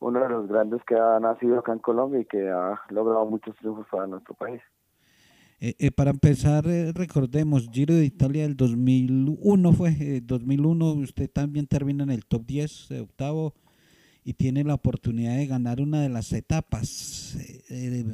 [0.00, 3.56] uno de los grandes que ha nacido acá en Colombia y que ha logrado muchos
[3.56, 4.62] triunfos para nuestro país.
[5.60, 11.28] Eh, eh, para empezar, eh, recordemos, Giro de Italia del 2001 fue, eh, 2001, usted
[11.28, 13.54] también termina en el top 10, eh, octavo,
[14.30, 17.34] y tiene la oportunidad de ganar una de las etapas.
[17.34, 18.04] Eh, eh,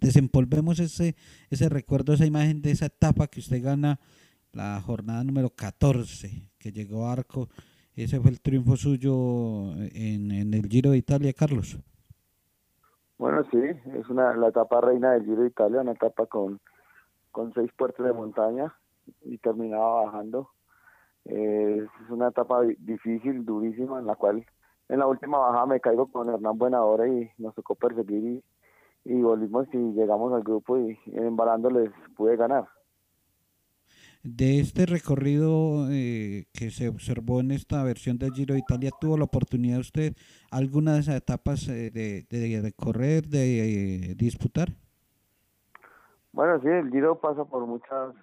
[0.00, 1.16] desempolvemos ese,
[1.50, 4.00] ese recuerdo, esa imagen de esa etapa que usted gana
[4.52, 7.50] la jornada número 14, que llegó a Arco.
[7.94, 11.78] Ese fue el triunfo suyo en, en el Giro de Italia, Carlos.
[13.18, 16.58] Bueno, sí, es una la etapa reina del Giro de Italia, una etapa con,
[17.32, 18.74] con seis puertos de montaña
[19.26, 20.48] y terminaba bajando.
[21.26, 24.46] Eh, es una etapa difícil, durísima, en la cual
[24.90, 28.42] en la última bajada me caigo con Hernán Buenahora y nos tocó perseguir
[29.04, 32.68] y, y volvimos y llegamos al grupo y embalando les pude ganar.
[34.22, 39.16] De este recorrido eh, que se observó en esta versión del Giro de Italia, ¿tuvo
[39.16, 40.14] la oportunidad usted
[40.50, 44.68] alguna de esas etapas eh, de, de, de, correr, de, disputar?
[46.32, 48.14] Bueno, sí, el Giro pasa por muchas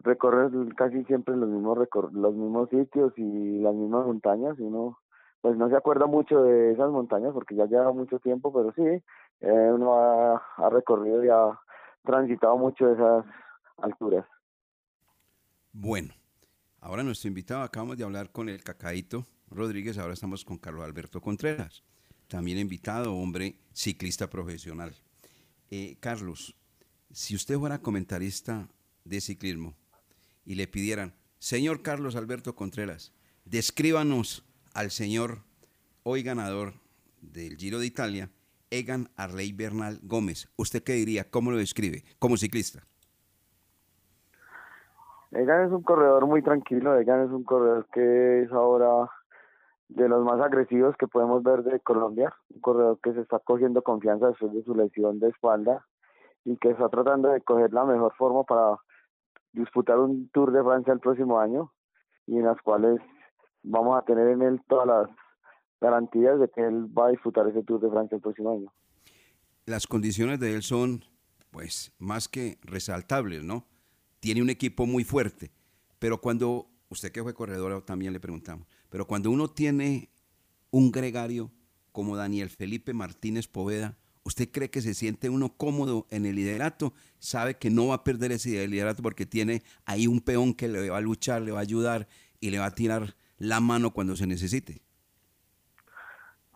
[0.00, 1.78] recorrer casi siempre los mismos
[2.12, 4.98] los mismos sitios y las mismas montañas y uno
[5.46, 9.00] pues no se acuerda mucho de esas montañas porque ya lleva mucho tiempo, pero sí,
[9.42, 11.56] eh, uno ha, recorrido y ha
[12.04, 13.24] transitado mucho esas
[13.76, 14.26] alturas.
[15.72, 16.14] Bueno,
[16.80, 21.20] ahora nuestro invitado, acabamos de hablar con el Cacaíto Rodríguez, ahora estamos con Carlos Alberto
[21.20, 21.84] Contreras,
[22.26, 24.96] también invitado, hombre ciclista profesional.
[25.70, 26.56] Eh, Carlos,
[27.12, 28.66] si usted fuera comentarista
[29.04, 29.76] de ciclismo
[30.44, 33.12] y le pidieran, señor Carlos Alberto Contreras,
[33.44, 34.42] descríbanos
[34.76, 35.38] al señor
[36.02, 36.74] hoy ganador
[37.22, 38.28] del Giro de Italia,
[38.70, 40.52] Egan Arley Bernal Gómez.
[40.56, 41.24] ¿Usted qué diría?
[41.30, 42.80] ¿Cómo lo describe como ciclista?
[45.32, 49.10] Egan es un corredor muy tranquilo, Egan es un corredor que es ahora
[49.88, 53.80] de los más agresivos que podemos ver de Colombia, un corredor que se está cogiendo
[53.82, 55.86] confianza después de su lesión de espalda
[56.44, 58.76] y que está tratando de coger la mejor forma para
[59.52, 61.72] disputar un Tour de Francia el próximo año
[62.26, 63.00] y en las cuales
[63.66, 65.16] vamos a tener en él todas las
[65.80, 68.72] garantías de que él va a disfrutar ese Tour de Francia el próximo año.
[69.66, 71.04] Las condiciones de él son,
[71.50, 73.66] pues, más que resaltables, ¿no?
[74.20, 75.50] Tiene un equipo muy fuerte,
[75.98, 80.10] pero cuando, usted que fue corredor también le preguntamos, pero cuando uno tiene
[80.70, 81.50] un gregario
[81.92, 86.92] como Daniel Felipe Martínez Poveda, ¿usted cree que se siente uno cómodo en el liderato?
[87.18, 90.90] ¿Sabe que no va a perder ese liderato porque tiene ahí un peón que le
[90.90, 92.06] va a luchar, le va a ayudar
[92.40, 94.80] y le va a tirar la mano cuando se necesite.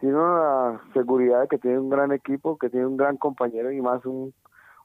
[0.01, 3.81] Tiene una seguridad de que tiene un gran equipo, que tiene un gran compañero y
[3.83, 4.33] más un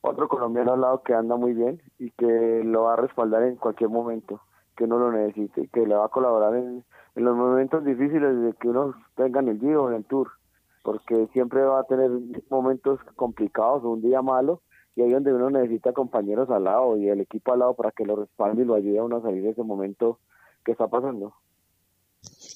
[0.02, 3.56] otro colombiano al lado que anda muy bien y que lo va a respaldar en
[3.56, 4.42] cualquier momento
[4.76, 6.84] que uno lo necesite y que le va a colaborar en,
[7.16, 10.32] los momentos difíciles de que uno tenga en el Giro o en el Tour,
[10.84, 12.12] porque siempre va a tener
[12.50, 14.62] momentos complicados o un día malo
[14.98, 18.06] y ahí donde uno necesita compañeros al lado y el equipo al lado para que
[18.06, 20.20] lo respalde y lo ayude a uno a salir de ese momento
[20.66, 21.34] que está pasando.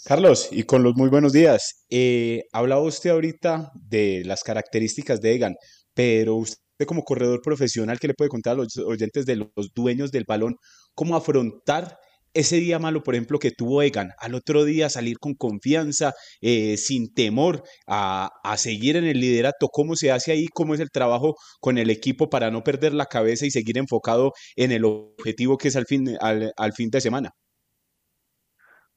[0.10, 1.86] Carlos, y con los muy buenos días.
[1.90, 5.56] Eh, hablaba usted ahorita de las características de Egan,
[5.94, 10.12] pero usted como corredor profesional, ¿qué le puede contar a los oyentes de los dueños
[10.12, 10.56] del balón?
[10.96, 11.98] ¿Cómo afrontar
[12.34, 14.10] ese día malo, por ejemplo, que tuvo Egan?
[14.18, 19.68] Al otro día salir con confianza, eh, sin temor a, seguir en el liderato.
[19.72, 20.48] ¿Cómo se hace ahí?
[20.54, 24.32] ¿Cómo es el trabajo con el equipo para no perder la cabeza y seguir enfocado
[24.56, 27.32] en el objetivo que es al fin, al fin de semana?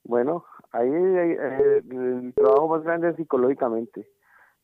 [0.04, 4.06] Bueno, ahí eh, el trabajo más grande es psicológicamente.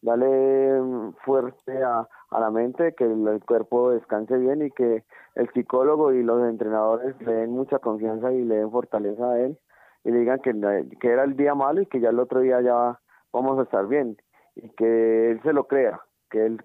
[0.01, 6.13] Dale mm, fuerte a, la mente, que el, cuerpo descanse bien y que el psicólogo
[6.13, 9.59] y los entrenadores le den mucha confianza y le den fortaleza a él
[10.05, 10.53] y le digan que,
[11.01, 13.01] que era el día malo y que ya el otro día ya
[13.33, 14.17] vamos a estar bien
[14.55, 16.63] y que él se lo crea, que él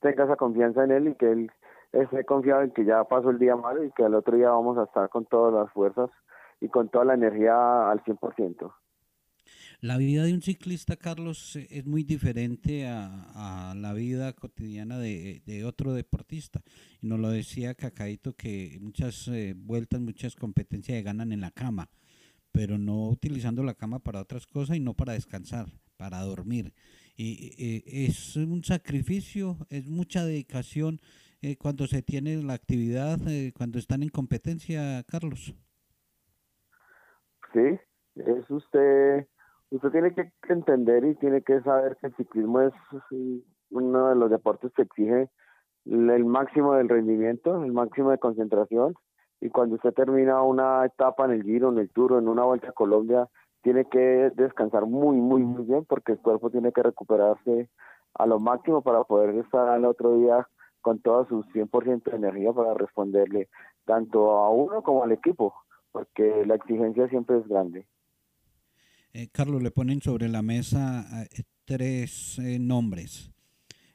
[0.00, 1.50] tenga esa confianza en él y que él
[1.92, 4.78] esté confiado en que ya pasó el día malo y que al otro día vamos
[4.78, 6.10] a estar con todas las fuerzas
[6.60, 8.72] y con toda la energía al 100%.
[9.80, 15.64] La vida de un ciclista, Carlos, eh, es muy diferente a, la vida cotidiana de,
[15.66, 16.62] otro deportista.
[17.02, 21.50] Y nos lo decía Cacaito que muchas eh, vueltas, muchas competencias se ganan en la
[21.50, 21.90] cama,
[22.52, 26.72] pero no utilizando la cama para otras cosas y no para descansar, para dormir.
[27.14, 31.00] Y eh, es un sacrificio, es mucha dedicación
[31.58, 33.20] cuando se tiene la actividad,
[33.54, 35.54] cuando están en competencia, Carlos.
[37.52, 37.78] Sí,
[38.16, 39.28] es usted
[39.70, 42.72] usted tiene que entender y tiene que saber que el ciclismo es
[43.70, 45.28] uno de los deportes que exige
[45.84, 48.94] el máximo del rendimiento, el máximo de concentración
[49.40, 52.70] y cuando usted termina una etapa en el Giro, en el Tour, en una vuelta
[52.70, 53.28] a Colombia,
[53.62, 57.68] tiene que descansar muy, muy, muy bien porque el cuerpo tiene que recuperarse
[58.14, 60.48] a lo máximo para poder estar al otro día
[60.80, 63.48] con todo su 100% de energía para responderle
[63.84, 65.54] tanto a uno como al equipo,
[65.90, 67.86] porque la exigencia siempre es grande.
[69.18, 73.32] Eh, Carlos, le ponen sobre la mesa eh, tres eh, nombres.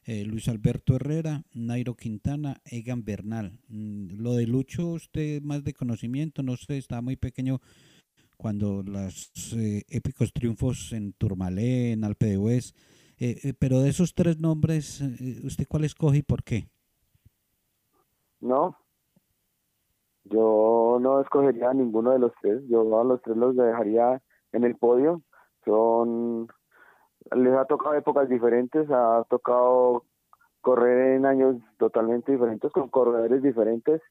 [0.04, 3.60] Eh, Luis Alberto Herrera, Nairo Quintana, Egan Bernal.
[3.68, 7.60] Mm, lo de Lucho, usted más de conocimiento, no sé, estaba muy pequeño
[8.36, 9.32] cuando los
[9.90, 15.02] épicos triunfos en Turmalé, en Alpe de pero de esos tres nombres,
[15.44, 16.68] ¿usted cuál escoge y por qué?
[18.40, 18.76] No,
[20.24, 22.64] yo no escogería ninguno de los tres.
[22.68, 24.20] Yo a los tres los dejaría
[24.54, 25.22] en el podio.
[25.66, 26.48] Son,
[27.36, 30.06] les ha tocado épocas diferentes, ha tocado
[30.62, 34.02] correr en años totalmente diferentes con corredores diferentes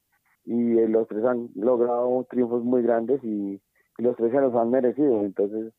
[0.45, 3.61] y eh, los tres han logrado triunfos muy grandes y,
[3.97, 5.21] los tres se los han merecido.
[5.21, 5.73] Entonces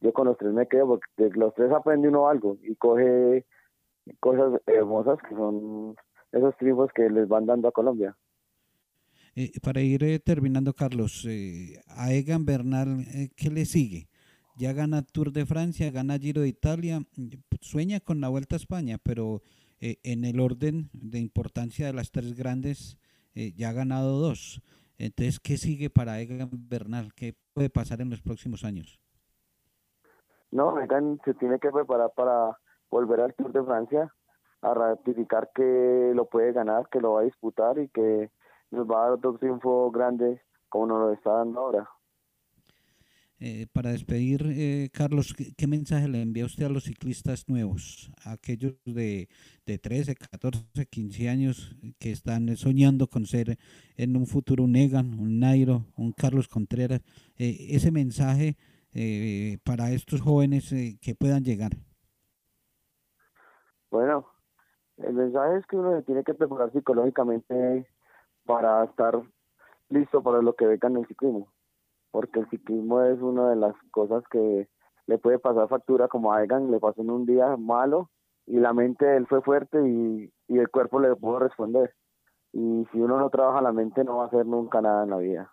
[0.00, 3.44] yo con los tres me quedo porque de los tres aprende uno algo y coge
[4.20, 5.94] cosas hermosas que son
[6.32, 8.16] esos triunfos que les van dando a Colombia.
[9.40, 14.08] Eh, para ir eh, terminando, Carlos, eh, a Egan Bernal, eh, ¿qué le sigue?
[14.56, 17.28] Ya gana Tour de Francia, gana Giro de Italia, mm,
[17.60, 19.40] sueña con la Vuelta a España, pero
[19.80, 22.98] en el orden de importancia de las tres grandes,
[23.56, 24.60] ya ha ganado dos.
[24.98, 27.14] Entonces, ¿qué sigue para Egan Bernal?
[27.14, 28.98] ¿Qué puede pasar en los próximos años?
[30.50, 32.58] No, Egan se tiene que preparar para
[32.90, 34.12] volver al Tour de Francia,
[34.62, 38.32] a ratificar que lo puede ganar, que lo va a disputar y que
[38.70, 41.88] nos va a dar otro triunfo grande como nos lo está dando ahora.
[43.40, 48.10] Eh, para despedir, eh, Carlos, ¿qué, qué mensaje le envía usted a los ciclistas nuevos,
[48.24, 49.28] a aquellos de,
[49.64, 53.56] de 13, 14, 15 años que están soñando con ser
[53.96, 57.00] en un futuro un Egan, un Nairo, un Carlos Contreras?
[57.36, 58.56] Eh, ese mensaje
[58.92, 61.70] eh, para estos jóvenes que puedan llegar.
[63.88, 64.26] Bueno,
[64.96, 67.86] el mensaje es que uno se tiene que preparar psicológicamente
[68.48, 69.20] para estar
[69.90, 71.52] listo para lo que en el ciclismo,
[72.10, 74.66] porque el ciclismo es una de las cosas que
[75.06, 78.08] le puede pasar factura como a Egan le pasó en un día malo
[78.46, 81.94] y la mente de él fue fuerte y, y el cuerpo le pudo responder.
[82.54, 85.18] Y si uno no trabaja la mente no va a hacer nunca nada en la
[85.18, 85.52] vida.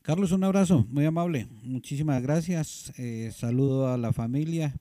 [0.00, 1.48] Carlos, un abrazo, muy amable.
[1.64, 2.98] Muchísimas gracias.
[2.98, 4.72] eh, saludo a la familia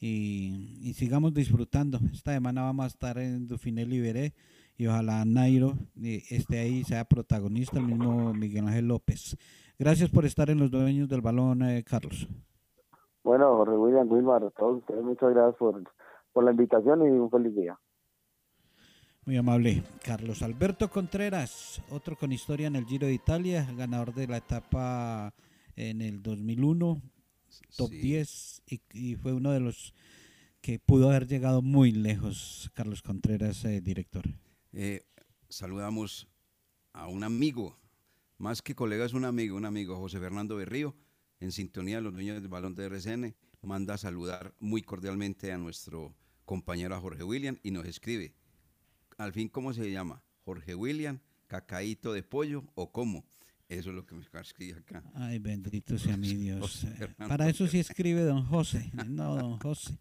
[0.00, 1.98] y, y sigamos disfrutando.
[2.10, 4.32] Esta semana vamos a estar en Dauphiné Liberé
[4.76, 9.36] y ojalá Nairo eh, esté ahí, sea protagonista, el mismo Miguel Ángel López.
[9.78, 12.28] Gracias por estar en los dueños del balón, eh, Carlos.
[13.22, 15.82] Bueno, Jorge William, Wilmar, a todos ustedes muchas gracias por,
[16.32, 17.78] por la invitación y un feliz día.
[19.24, 19.82] Muy amable.
[20.04, 25.34] Carlos Alberto Contreras, otro con historia en el Giro de Italia, ganador de la etapa
[25.74, 27.02] en el 2001,
[27.76, 29.92] top 10, y, y fue uno de los
[30.60, 34.24] que pudo haber llegado muy lejos, Carlos Contreras, eh, director.
[34.78, 35.06] Eh,
[35.48, 36.28] saludamos
[36.92, 37.78] a un amigo,
[38.36, 40.94] más que colega es un amigo, un amigo, José Fernando Berrío,
[41.40, 45.56] en sintonía de los dueños del balón de RCN, manda a saludar muy cordialmente a
[45.56, 46.14] nuestro
[46.44, 48.34] compañero Jorge William y nos escribe,
[49.16, 50.22] al fin, ¿cómo se llama?
[50.44, 53.24] Jorge William, cacaíto de pollo o cómo?
[53.68, 55.02] Eso es lo que me escribe acá.
[55.14, 56.84] Ay, bendito sea mi Dios.
[56.84, 58.92] Eh, Para eso sí escribe don José.
[59.08, 59.98] No, don José.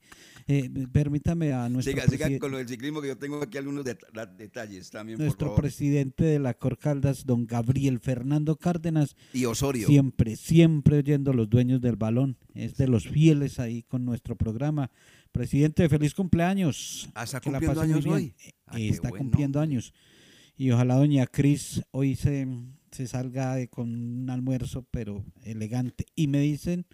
[0.48, 3.84] Eh, permítame a nuestro, Siga, siga con lo del ciclismo que yo tengo aquí algunos
[3.84, 3.98] det-
[4.38, 5.62] detalles también, por nuestro favor.
[5.62, 9.16] presidente de la Cor Caldas, don Gabriel Fernando Cárdenas.
[9.34, 9.88] Y Osorio.
[9.88, 12.38] Siempre, siempre oyendo los dueños del balón.
[12.54, 14.92] Es de los fieles ahí con nuestro programa.
[15.32, 17.10] Presidente, feliz cumpleaños.
[17.16, 18.36] Ah, ¿está Que la cumpliendo años hoy?
[18.46, 19.92] Eh, Ah, está bueno, cumpliendo años.
[20.56, 22.48] Y ojalá doña Cris hoy se,
[22.96, 26.06] se salga de- con un almuerzo, pero elegante.
[26.16, 26.86] Y me dicen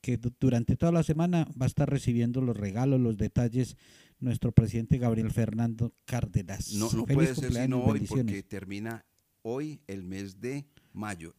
[0.00, 3.76] que du- durante toda la semana va a estar recibiendo los regalos, los detalles,
[4.20, 6.72] nuestro presidente Gabriel Fernando Cárdenas.
[6.74, 9.04] No, no Feliz puede ser sino hoy porque termina
[9.42, 11.34] hoy el mes de mayo.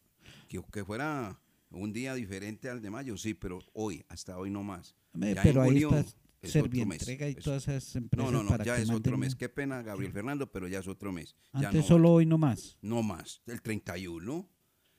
[0.48, 1.38] Que, que fuera
[1.70, 4.94] un día diferente al de mayo, sí, pero hoy, hasta hoy no más.
[5.14, 6.04] Ya pero ahí está
[6.46, 7.08] es otro mes.
[7.08, 9.34] Y todas esas No, empresas no, no, para ya que es otro mes.
[9.34, 11.34] Qué pena, Gabriel Fernando, pero ya es otro mes.
[11.54, 12.76] Ya Antes no solo hoy no más.
[12.82, 14.48] No más, el 31.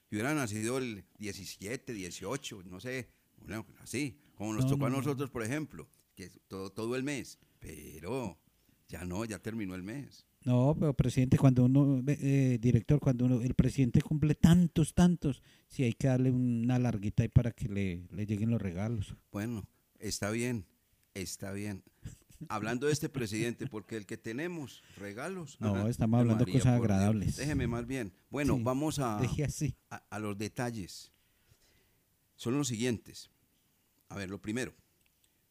[0.08, 4.88] Si hubiera nacido el 17, 18, no sé, bueno, así, como nos No, tocó a
[4.90, 5.02] no, no.
[5.02, 7.38] nosotros, por ejemplo, que es todo, todo el mes.
[7.58, 8.38] Pero
[8.88, 10.24] ya no, ya terminó el mes.
[10.44, 15.82] No, pero presidente, cuando uno, eh, director, cuando uno, el presidente cumple tantos, tantos, sí
[15.82, 19.14] hay que darle una larguita ahí para que le, le lleguen los regalos.
[19.32, 19.68] Bueno,
[19.98, 20.64] está bien,
[21.14, 21.82] está bien.
[22.48, 25.60] Hablando de este presidente, porque el que tenemos regalos.
[25.60, 27.36] No, estamos hablando María, cosas agradables.
[27.36, 28.12] Déjeme más bien.
[28.30, 29.74] Bueno, Sí, vamos a, así.
[29.90, 31.10] a, a los detalles.
[32.36, 33.30] Son los siguientes.
[34.08, 34.72] A ver, lo primero,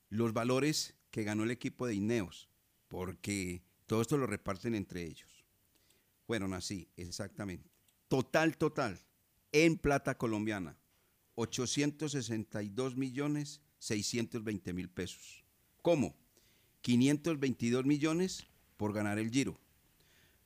[0.10, 2.48] los valores que ganó el equipo de Ineos,
[2.88, 5.46] porque todo esto lo reparten entre ellos.
[6.26, 7.70] Fueron así, exactamente.
[8.08, 9.00] Total, total,
[9.52, 10.78] en plata colombiana,
[11.36, 15.44] 862 millones 620 mil pesos.
[15.88, 16.18] ¿Cómo?
[16.82, 19.58] 522 millones por ganar el Giro,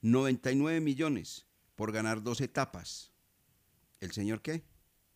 [0.02, 3.12] 99 millones por ganar dos etapas.
[4.02, 4.62] ¿El señor qué?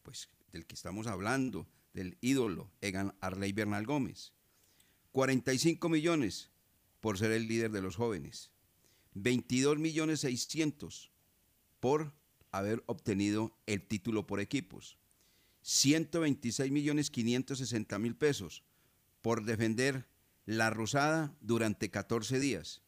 [0.02, 4.34] Pues del que estamos hablando, del ídolo Egan Arley Bernal Gómez.
[5.12, 6.50] 45 millones
[7.02, 8.50] por ser el líder de los jóvenes.
[9.14, 11.12] 22 millones 600
[11.80, 12.16] por
[12.50, 14.98] haber obtenido el título por equipos.
[15.62, 18.64] 126 millones 560 mil pesos
[19.22, 20.15] por defender
[20.46, 22.84] la Rosada durante 14 días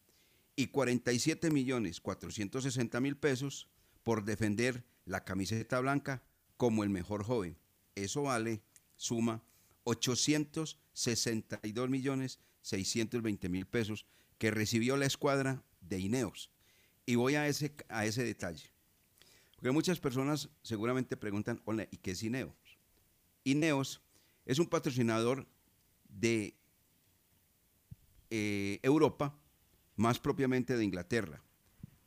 [0.55, 3.67] y 47 millones 460 mil pesos
[4.03, 6.23] por defender la camiseta blanca
[6.57, 7.57] como el mejor joven.
[7.95, 8.61] Eso vale,
[8.95, 9.41] suma
[9.83, 14.05] 862 millones 620 mil pesos
[14.37, 16.51] que recibió la escuadra de Ineos.
[17.05, 18.71] Y voy a ese, a ese detalle.
[19.55, 22.53] Porque muchas personas seguramente preguntan, hola, ¿y qué es Ineos?
[23.43, 24.01] Ineos
[24.45, 25.47] es un patrocinador
[26.09, 26.56] de
[28.29, 29.39] eh, Europa,
[29.95, 31.43] más propiamente de Inglaterra,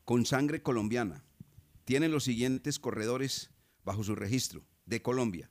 [0.05, 1.25] con sangre colombiana.
[1.85, 3.51] Tienen los siguientes corredores
[3.85, 5.51] bajo su registro de Colombia.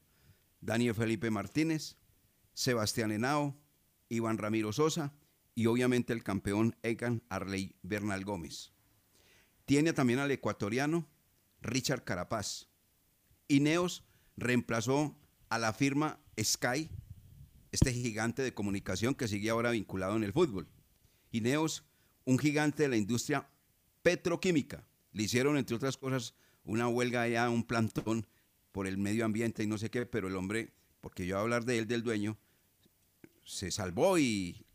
[0.62, 1.98] Daniel Felipe Martínez,
[2.54, 3.58] Sebastián Henao,
[4.10, 5.14] Iván Ramiro Sosa
[5.56, 8.74] y obviamente el campeón Egan Arley Bernal Gómez.
[9.66, 11.08] Tiene también al ecuatoriano
[11.62, 12.68] Richard Carapaz.
[13.48, 14.04] Ineos
[14.36, 15.18] reemplazó
[15.50, 16.90] a la firma Sky,
[17.72, 20.68] este gigante de comunicación que sigue ahora vinculado en el fútbol.
[21.32, 21.84] Ineos,
[22.26, 23.50] un gigante de la industria
[24.02, 24.88] petroquímica.
[25.12, 28.28] Le hicieron, entre otras cosas, una huelga allá, un plantón
[28.72, 31.44] por el medio ambiente y no sé qué, pero el hombre, porque yo voy a
[31.44, 32.38] hablar de él, del dueño,
[33.46, 34.66] se salvó y,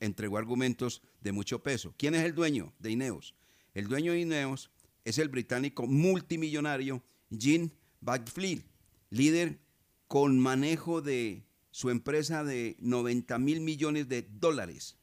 [0.00, 1.94] entregó argumentos de mucho peso.
[1.96, 3.34] ¿Quién es el dueño de Ineos?
[3.74, 4.70] El dueño de Ineos
[5.04, 7.70] es el británico multimillonario Jim
[8.00, 8.64] Bagfleet,
[9.10, 9.60] líder
[10.08, 11.45] con manejo de
[11.76, 14.96] su empresa de 90 mil millones de dólares.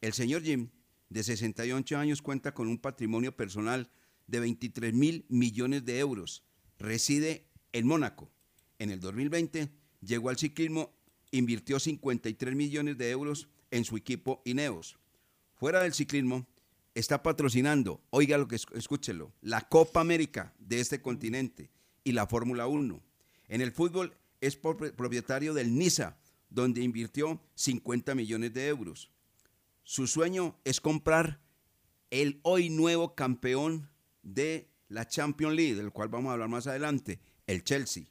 [0.00, 0.68] El señor Jim,
[1.08, 3.90] de 68 años, cuenta con un patrimonio personal
[4.28, 6.44] de 23 mil millones de euros.
[6.78, 8.30] Reside en Mónaco.
[8.78, 9.70] En el 2020
[10.00, 10.94] llegó al ciclismo,
[11.32, 15.00] invirtió 53 millones de euros en su equipo Ineos.
[15.56, 16.46] Fuera del ciclismo,
[16.94, 21.72] está patrocinando, oiga lo que escúchelo, la Copa América de este continente
[22.04, 23.02] y la Fórmula 1.
[23.48, 26.18] En el fútbol es propietario del Niza,
[26.50, 29.10] donde invirtió 50 millones de euros.
[29.82, 31.40] Su sueño es comprar
[32.10, 33.90] el hoy nuevo campeón
[34.22, 38.04] de la Champions League, del cual vamos a hablar más adelante, el Chelsea.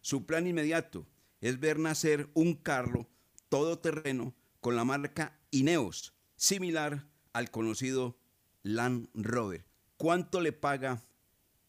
[0.00, 1.06] Su plan inmediato
[1.40, 3.08] es ver nacer un carro
[3.48, 8.18] todoterreno con la marca Ineos, similar al conocido
[8.62, 9.64] Land Rover.
[9.96, 11.02] ¿Cuánto le paga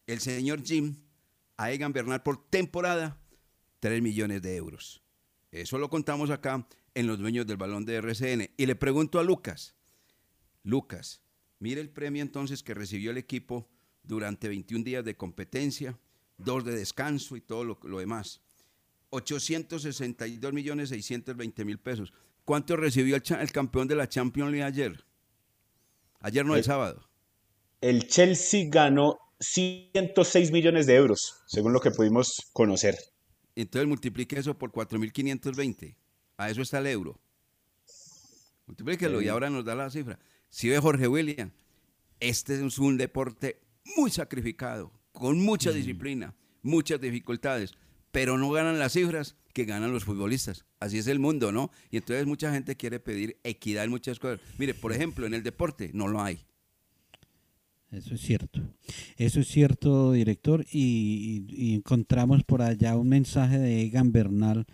[0.06, 0.96] el señor Jim
[1.56, 3.20] a Egan Bernal por temporada?
[3.80, 5.02] 3 millones de euros.
[5.50, 8.50] Eso lo contamos acá en los dueños del balón de RCN.
[8.56, 9.74] Y le pregunto a Lucas,
[10.62, 11.22] Lucas,
[11.58, 13.68] mire el premio entonces que recibió el equipo
[14.02, 15.98] durante 21 días de competencia,
[16.38, 18.40] dos de descanso y todo lo, lo demás.
[19.10, 22.12] 862 millones 620 mil pesos.
[22.44, 25.04] ¿Cuánto recibió el, el, campeón de la Champions League ayer?
[26.20, 27.08] Ayer no, el, el sábado.
[27.80, 32.96] El Chelsea ganó 106 millones de euros, según lo que pudimos conocer.
[33.62, 35.96] Entonces multiplique eso por 4.520.
[36.36, 37.20] A eso está el euro.
[38.66, 40.18] Multiplíquelo y ahora nos da la cifra.
[40.48, 41.50] Si ve Jorge William,
[42.20, 43.60] este es un deporte
[43.96, 47.72] muy sacrificado, con mucha disciplina, muchas dificultades,
[48.10, 50.64] pero no ganan las cifras que ganan los futbolistas.
[50.78, 51.70] Así es el mundo, ¿no?
[51.90, 54.40] Y entonces mucha gente quiere pedir equidad en muchas cosas.
[54.58, 56.46] Mire, por ejemplo, en el deporte no lo hay.
[57.90, 58.60] Eso es cierto.
[59.16, 60.64] Eso es cierto, director.
[60.72, 64.66] Y, encontramos por allá un mensaje de Egan Bernal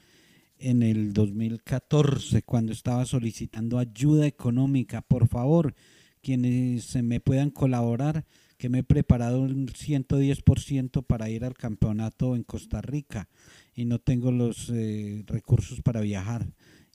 [0.58, 5.00] en el 2014, cuando estaba solicitando ayuda económica.
[5.00, 5.74] Por favor,
[6.22, 8.26] quienes se me puedan colaborar,
[8.58, 13.28] que me he preparado un 110% para ir al campeonato en Costa Rica
[13.74, 16.46] y no tengo los eh, recursos para viajar.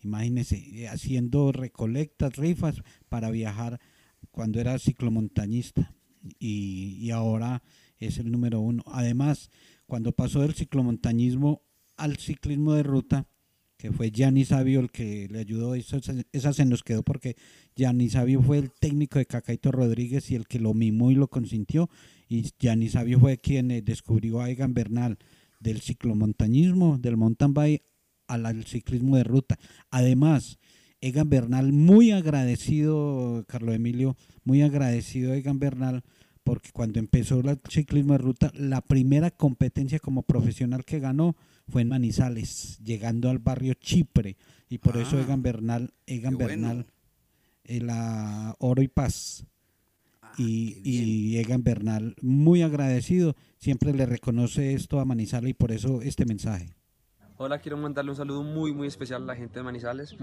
[0.04, 3.80] Imagínense, haciendo recolectas, rifas para viajar
[4.32, 5.94] cuando era ciclomontañista
[6.40, 7.64] y, ahora
[7.98, 8.84] es el número uno.
[8.88, 9.50] Además,
[9.86, 11.62] cuando pasó del ciclomontañismo
[11.98, 13.28] al ciclismo de ruta,
[13.78, 16.00] que fue Gianni Sabio el que le ayudó, eso,
[16.32, 17.36] esa se nos quedó porque
[17.76, 21.28] Gianni Sabio fue el técnico de Cacaito Rodríguez y el que lo mimó y lo
[21.28, 21.90] consintió,
[22.28, 25.18] y Gianni Sabio fue quien eh, descubrió a Egan Bernal
[25.60, 27.84] del ciclomontañismo, del mountain bike
[28.28, 29.60] al ciclismo de ruta.
[29.90, 30.60] Además,
[31.02, 36.04] Egan Bernal, muy agradecido, Carlos Emilio, muy agradecido Egan Bernal,
[36.44, 41.36] porque cuando empezó el ciclismo de ruta, la primera competencia como profesional que ganó
[41.68, 44.38] fue en Manizales, llegando al barrio Chipre,
[44.70, 46.68] y por eso Ah, Egan Bernal, Egan qué bueno.
[46.68, 46.86] Bernal,
[47.64, 49.46] eh, la Oro y Paz.
[50.38, 56.02] y, y Egan Bernal, muy agradecido, siempre le reconoce esto a Manizales y por eso
[56.02, 56.74] este mensaje.
[57.44, 60.16] Hola, quiero mandarle un saludo muy muy especial a la gente de Manizales,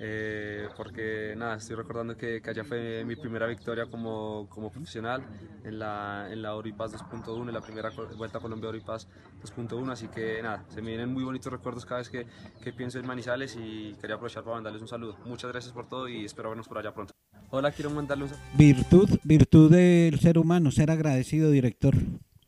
[0.00, 5.22] eh, porque nada, estoy recordando que, que allá fue mi primera victoria como, como profesional
[5.62, 9.06] en la, en la Oripaz 2.1, en la primera vuelta a Colombia Oripaz
[9.44, 12.26] 2.1, así que nada, se me vienen muy bonitos recuerdos cada vez que,
[12.60, 15.16] que pienso en Manizales y quería aprovechar para mandarles un saludo.
[15.26, 17.14] Muchas gracias por todo y espero vernos por allá pronto.
[17.50, 18.46] Hola, quiero mandarle un saludo.
[18.58, 21.94] Virtud, virtud del ser humano, ser agradecido, director.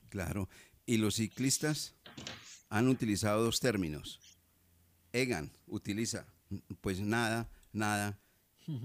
[0.08, 0.48] Claro.
[0.84, 1.95] Y los ciclistas
[2.68, 4.38] han utilizado dos términos.
[5.12, 6.26] Egan utiliza,
[6.80, 8.18] pues nada, nada.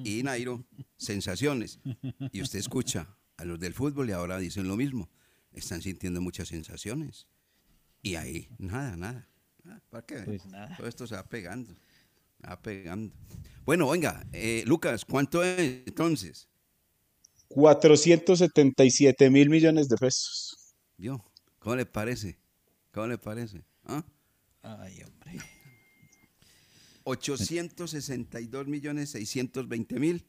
[0.04, 0.64] Y Nairo,
[0.96, 1.80] sensaciones.
[2.32, 3.08] Y usted escucha
[3.38, 5.10] a los del fútbol y ahora dicen lo mismo.
[5.54, 7.28] Están sintiendo muchas sensaciones.
[8.02, 9.28] Y ahí, nada, nada.
[9.66, 10.20] Ah, ¿Para qué?
[10.20, 10.76] Pues nada.
[10.78, 11.74] Todo esto se va pegando.
[12.40, 13.14] Se va pegando.
[13.66, 16.48] Bueno, venga, eh, Lucas, ¿cuánto es entonces?
[17.50, 20.76] 477 mil millones de pesos.
[20.98, 21.24] ¿Vio?
[21.60, 22.40] ¿Cómo le parece?
[22.92, 23.64] ¿Cómo le parece?
[23.92, 24.06] ¿Ah?
[24.64, 25.39] Ay, hombre.
[27.04, 30.26] 862 millones 620 mil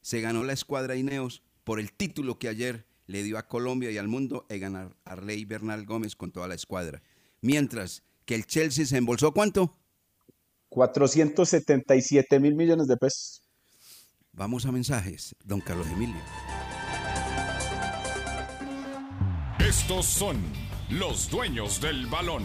[0.00, 3.98] se ganó la escuadra Ineos por el título que ayer le dio a Colombia y
[3.98, 7.02] al mundo el ganar Arley Bernal Gómez con toda la escuadra.
[7.40, 9.76] Mientras que el Chelsea se embolsó ¿cuánto?
[10.68, 13.42] 477 mil millones de pesos.
[14.32, 16.20] Vamos a mensajes, don Carlos Emilio.
[19.58, 20.36] Estos son
[20.90, 22.44] los dueños del balón.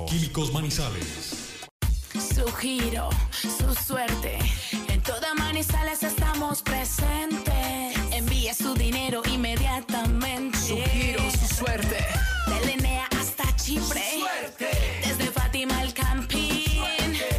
[0.07, 1.59] Químicos Manizales.
[2.13, 4.37] Su giro, su suerte.
[4.87, 7.97] En toda Manizales estamos presentes.
[8.11, 10.57] Envíe su dinero inmediatamente.
[10.57, 11.97] Su giro, su suerte.
[12.47, 14.03] De Linea hasta Chipre.
[15.05, 16.65] Desde Fátima al Campín.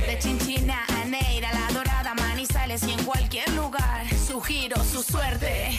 [0.07, 4.07] De Chinchina a Neira, La Dorada, Manizales y en cualquier lugar.
[4.15, 5.79] Su giro, su suerte.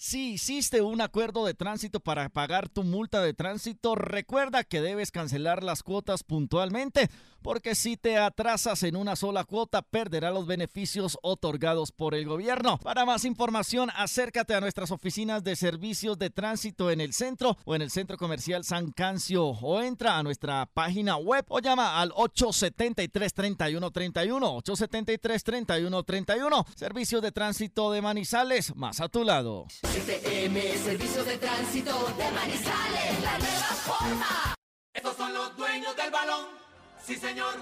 [0.00, 5.10] Si hiciste un acuerdo de tránsito para pagar tu multa de tránsito, recuerda que debes
[5.10, 7.10] cancelar las cuotas puntualmente,
[7.42, 12.78] porque si te atrasas en una sola cuota, perderás los beneficios otorgados por el gobierno.
[12.78, 17.74] Para más información, acércate a nuestras oficinas de servicios de tránsito en el centro o
[17.74, 22.10] en el centro comercial San Cancio o entra a nuestra página web o llama al
[22.12, 26.66] 873-3131, 873-3131.
[26.74, 29.66] Servicios de tránsito de Manizales, más a tu lado.
[29.82, 34.54] STM, Servicio de Tránsito de Manizales, la nueva forma.
[34.92, 36.67] Estos son los dueños del balón.
[37.04, 37.54] Sí, señor,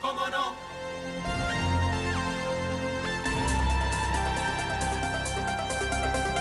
[0.00, 0.54] cómo no.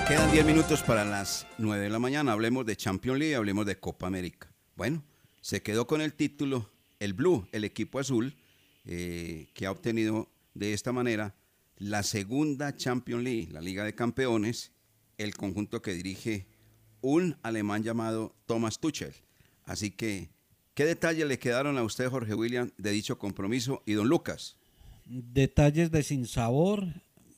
[0.07, 2.33] Quedan 10 minutos para las 9 de la mañana.
[2.33, 4.51] Hablemos de Champions League, hablemos de Copa América.
[4.75, 5.03] Bueno,
[5.39, 6.69] se quedó con el título
[6.99, 8.35] el Blue, el equipo azul,
[8.85, 11.35] eh, que ha obtenido de esta manera
[11.77, 14.71] la segunda Champions League, la Liga de Campeones,
[15.17, 16.47] el conjunto que dirige
[17.01, 19.13] un alemán llamado Thomas Tuchel.
[19.63, 20.29] Así que,
[20.81, 23.83] ¿qué detalles le quedaron a usted, Jorge William, de dicho compromiso?
[23.85, 24.57] Y don Lucas.
[25.05, 26.87] Detalles de sinsabor,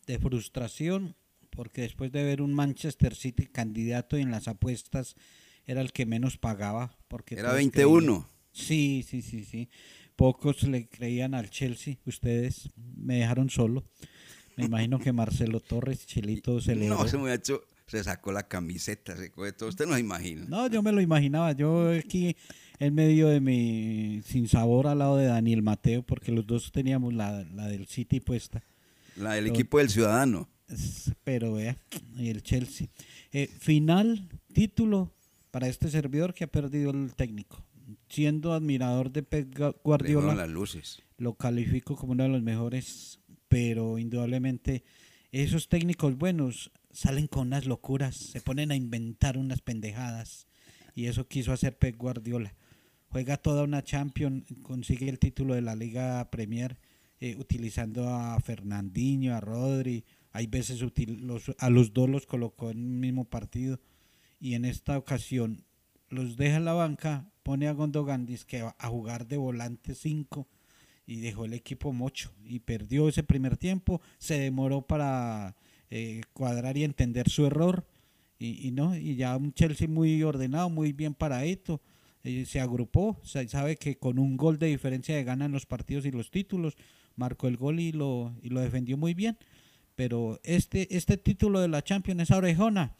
[0.07, 1.15] de frustración,
[1.49, 5.15] porque después de ver un Manchester City candidato en las apuestas
[5.65, 6.95] era el que menos pagaba.
[7.09, 8.01] Porque Era todos 21.
[8.01, 9.67] creían- Sí, sí, sí, sí.
[10.15, 11.97] Pocos le creían al Chelsea.
[12.05, 13.83] Ustedes me dejaron solo.
[14.55, 19.17] Me imagino que Marcelo Torres, Chelito, se le No, ese muchacho se sacó la camiseta,
[19.17, 19.67] se coge todo.
[19.69, 20.45] Usted no se imagina.
[20.47, 21.51] No, yo me lo imaginaba.
[21.51, 22.37] Yo aquí
[22.85, 27.43] en medio de mi sinsabor al lado de Daniel Mateo, porque los dos teníamos la,
[27.55, 28.63] la del City puesta.
[29.15, 30.49] La del equipo del Ciudadano.
[31.23, 31.77] Pero vea,
[32.17, 32.87] y el Chelsea.
[33.31, 35.13] Eh, final, título
[35.51, 37.63] para este servidor que ha perdido el técnico.
[38.09, 41.01] Siendo admirador de Pep Guardiola, las luces.
[41.17, 43.19] lo califico como uno de los mejores,
[43.49, 44.83] pero indudablemente
[45.31, 50.47] esos técnicos buenos salen con unas locuras, se ponen a inventar unas pendejadas.
[50.95, 52.53] Y eso quiso hacer Pep Guardiola.
[53.13, 56.79] Juega toda una Champions, consigue el título de la Liga Premier
[57.19, 60.03] eh, utilizando a Fernandinho, a Rodri.
[60.31, 60.81] Hay veces
[61.59, 63.79] a los dos los colocó en el mismo partido.
[64.39, 65.63] Y en esta ocasión
[66.09, 70.47] los deja en la banca, pone a Gondogandis que va a jugar de volante 5
[71.05, 75.55] y dejó el equipo mocho y perdió ese primer tiempo, se demoró para
[75.91, 77.85] eh, cuadrar y entender su error
[78.39, 81.79] y, no, y ya un Chelsea muy ordenado, muy bien paradito,
[82.23, 86.11] eh, se agrupó, sabe que con un gol de diferencia de ganan los partidos y
[86.11, 86.75] los títulos,
[87.15, 89.37] marcó el gol y lo, y lo defendió muy bien,
[89.95, 92.95] pero este, este título de la Champions, esa orejona,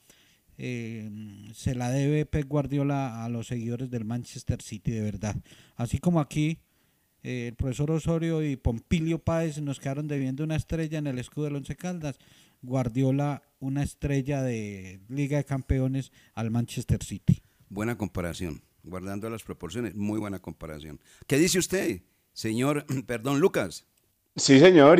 [0.57, 1.09] eh,
[1.53, 5.35] se la debe Pep Guardiola a los seguidores del Manchester City de verdad,
[5.75, 6.59] así como aquí
[7.23, 11.45] eh, el profesor Osorio y Pompilio Páez nos quedaron debiendo una estrella en el escudo
[11.45, 12.19] del Once Caldas.
[12.61, 17.41] Guardiola una estrella de Liga de Campeones al Manchester City.
[17.69, 20.99] Buena comparación, guardando las proporciones, muy buena comparación.
[21.27, 22.01] ¿Qué dice usted,
[22.33, 23.85] señor, perdón, Lucas?
[24.35, 24.99] Sí, señor,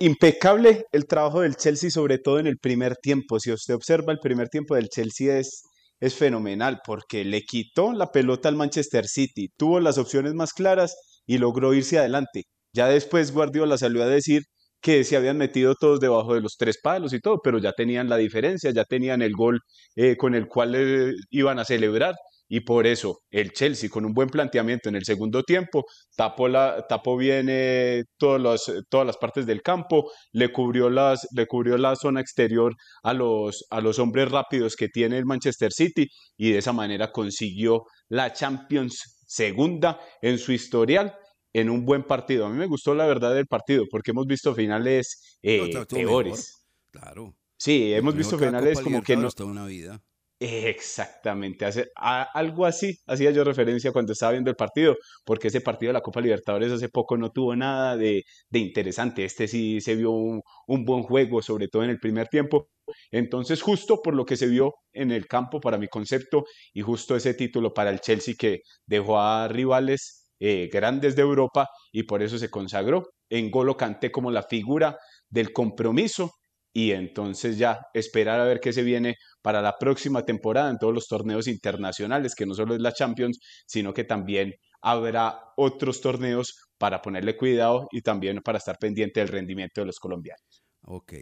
[0.00, 3.38] impecable el trabajo del Chelsea, sobre todo en el primer tiempo.
[3.38, 5.62] Si usted observa el primer tiempo del Chelsea es,
[6.00, 10.96] es fenomenal porque le quitó la pelota al Manchester City, tuvo las opciones más claras
[11.26, 12.44] y logró irse adelante.
[12.72, 14.42] Ya después Guardiola salió a decir
[14.80, 18.08] que se habían metido todos debajo de los tres palos y todo, pero ya tenían
[18.08, 19.60] la diferencia, ya tenían el gol
[19.94, 22.14] eh, con el cual eh, iban a celebrar.
[22.54, 26.84] Y por eso el Chelsea, con un buen planteamiento en el segundo tiempo, tapó, la,
[26.86, 31.96] tapó bien eh, todas, todas las partes del campo, le cubrió, las, le cubrió la
[31.96, 32.74] zona exterior
[33.04, 37.10] a los, a los hombres rápidos que tiene el Manchester City y de esa manera
[37.10, 41.14] consiguió la Champions segunda en su historial
[41.54, 42.44] en un buen partido.
[42.44, 46.66] A mí me gustó la verdad del partido porque hemos visto finales eh, peores.
[46.90, 47.34] Claro.
[47.56, 49.30] Sí, hemos visto finales como que no.
[49.30, 50.02] Toda una vida.
[50.44, 55.90] Exactamente, hace, algo así hacía yo referencia cuando estaba viendo el partido, porque ese partido
[55.90, 60.10] de la Copa Libertadores hace poco no tuvo nada de, interesante, este sí se vio
[60.10, 60.42] un,
[60.84, 62.70] buen juego, sobre todo en el primer tiempo,
[63.12, 67.14] entonces justo por lo que se vio en el campo para mi concepto y justo
[67.14, 72.20] ese título para el Chelsea que dejó a rivales eh, grandes de Europa y por
[72.20, 74.96] eso se consagró en Golo Canté como la figura
[75.30, 76.32] del compromiso
[76.72, 80.94] y entonces ya esperar a ver qué se viene para la próxima temporada en todos
[80.94, 86.56] los torneos internacionales, que no solo es la Champions, sino que también habrá otros torneos
[86.78, 90.64] para ponerle cuidado y también para estar pendiente del rendimiento de los colombianos.
[90.82, 91.14] Ok.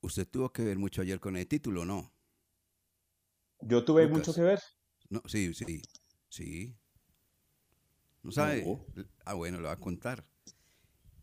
[0.00, 2.12] Usted tuvo que ver mucho ayer con el título, ¿no?
[3.60, 4.60] Yo tuve mucho que ver.
[5.10, 5.82] No, sí, sí,
[6.28, 6.76] sí.
[8.22, 8.64] ¿No sabe?
[9.24, 10.24] Ah, bueno, lo va a contar.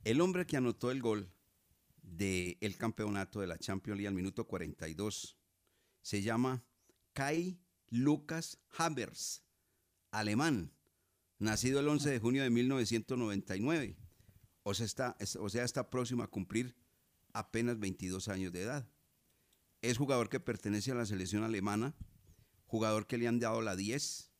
[0.04, 1.35] El hombre que anotó el gol
[2.06, 5.38] del campeonato de la Champions League al minuto 42.
[6.02, 6.64] Se llama
[7.14, 9.44] Kai Lucas Habers,
[10.12, 10.72] alemán,
[11.40, 13.98] nacido el 11 de junio de 1999.
[14.64, 16.76] O sea, está, o sea, está próximo a cumplir
[17.34, 18.90] apenas 22 años de edad.
[19.82, 21.96] Es jugador que pertenece a la selección alemana,
[22.66, 24.32] jugador que le han dado la 10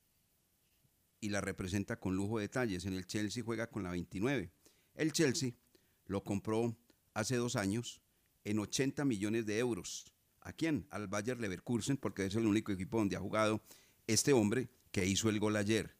[1.20, 2.86] y la representa con lujo de detalles.
[2.86, 4.52] En el Chelsea juega con la 29.
[4.96, 5.54] El Chelsea
[6.06, 6.78] lo compró
[7.16, 8.02] hace dos años
[8.44, 10.06] en 80 millones de euros.
[10.42, 10.86] ¿A quién?
[10.92, 13.64] Al Bayer Leverkusen, porque es el único equipo donde ha jugado
[14.06, 15.96] este hombre que hizo el gol ayer.